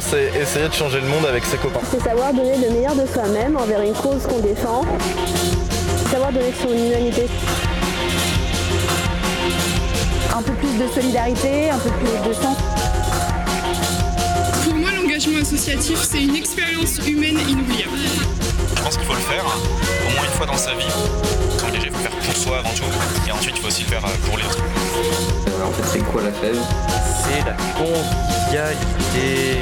C'est 0.00 0.30
essayer 0.40 0.68
de 0.68 0.72
changer 0.72 1.00
le 1.00 1.06
monde 1.06 1.26
avec 1.26 1.44
ses 1.44 1.56
copains. 1.56 1.80
C'est 1.90 2.02
savoir 2.02 2.32
donner 2.32 2.56
le 2.56 2.70
meilleur 2.70 2.94
de 2.94 3.06
soi-même 3.06 3.56
envers 3.56 3.82
une 3.82 3.92
cause 3.92 4.22
qu'on 4.26 4.38
défend. 4.38 4.84
Savoir 6.10 6.32
donner 6.32 6.52
son 6.60 6.70
humanité. 6.70 7.28
Un 10.34 10.42
peu 10.42 10.52
plus 10.52 10.78
de 10.78 10.88
solidarité, 10.94 11.70
un 11.70 11.78
peu 11.78 11.90
plus 11.90 12.28
de 12.28 12.34
sens. 12.34 12.56
Pour 14.64 14.74
moi, 14.74 14.90
l'engagement 14.96 15.38
associatif, 15.38 15.98
c'est 16.02 16.22
une 16.22 16.36
expérience 16.36 16.98
humaine 17.06 17.38
inoubliable. 17.48 17.98
Je 18.76 18.82
pense 18.82 18.96
qu'il 18.96 19.06
faut 19.06 19.14
le 19.14 19.20
faire, 19.20 19.44
hein, 19.44 19.60
au 20.08 20.14
moins 20.16 20.24
une 20.24 20.32
fois 20.32 20.46
dans 20.46 20.56
sa 20.56 20.72
vie. 20.74 20.86
S'engager, 21.58 21.86
il 21.86 21.92
faut 21.92 21.98
le 21.98 22.02
faire 22.02 22.18
pour 22.18 22.36
soi 22.36 22.58
avant 22.58 22.70
tout, 22.70 23.28
et 23.28 23.32
ensuite 23.32 23.54
il 23.56 23.60
faut 23.60 23.68
aussi 23.68 23.82
le 23.82 23.88
faire 23.88 24.04
euh, 24.04 24.26
pour 24.26 24.38
les 24.38 24.44
autres. 24.44 25.51
En 25.64 25.70
fait, 25.70 25.98
c'est 25.98 26.04
quoi 26.04 26.22
la 26.22 26.32
fève? 26.32 26.58
C'est 27.22 27.44
la 27.44 27.54
convivialité. 27.78 29.60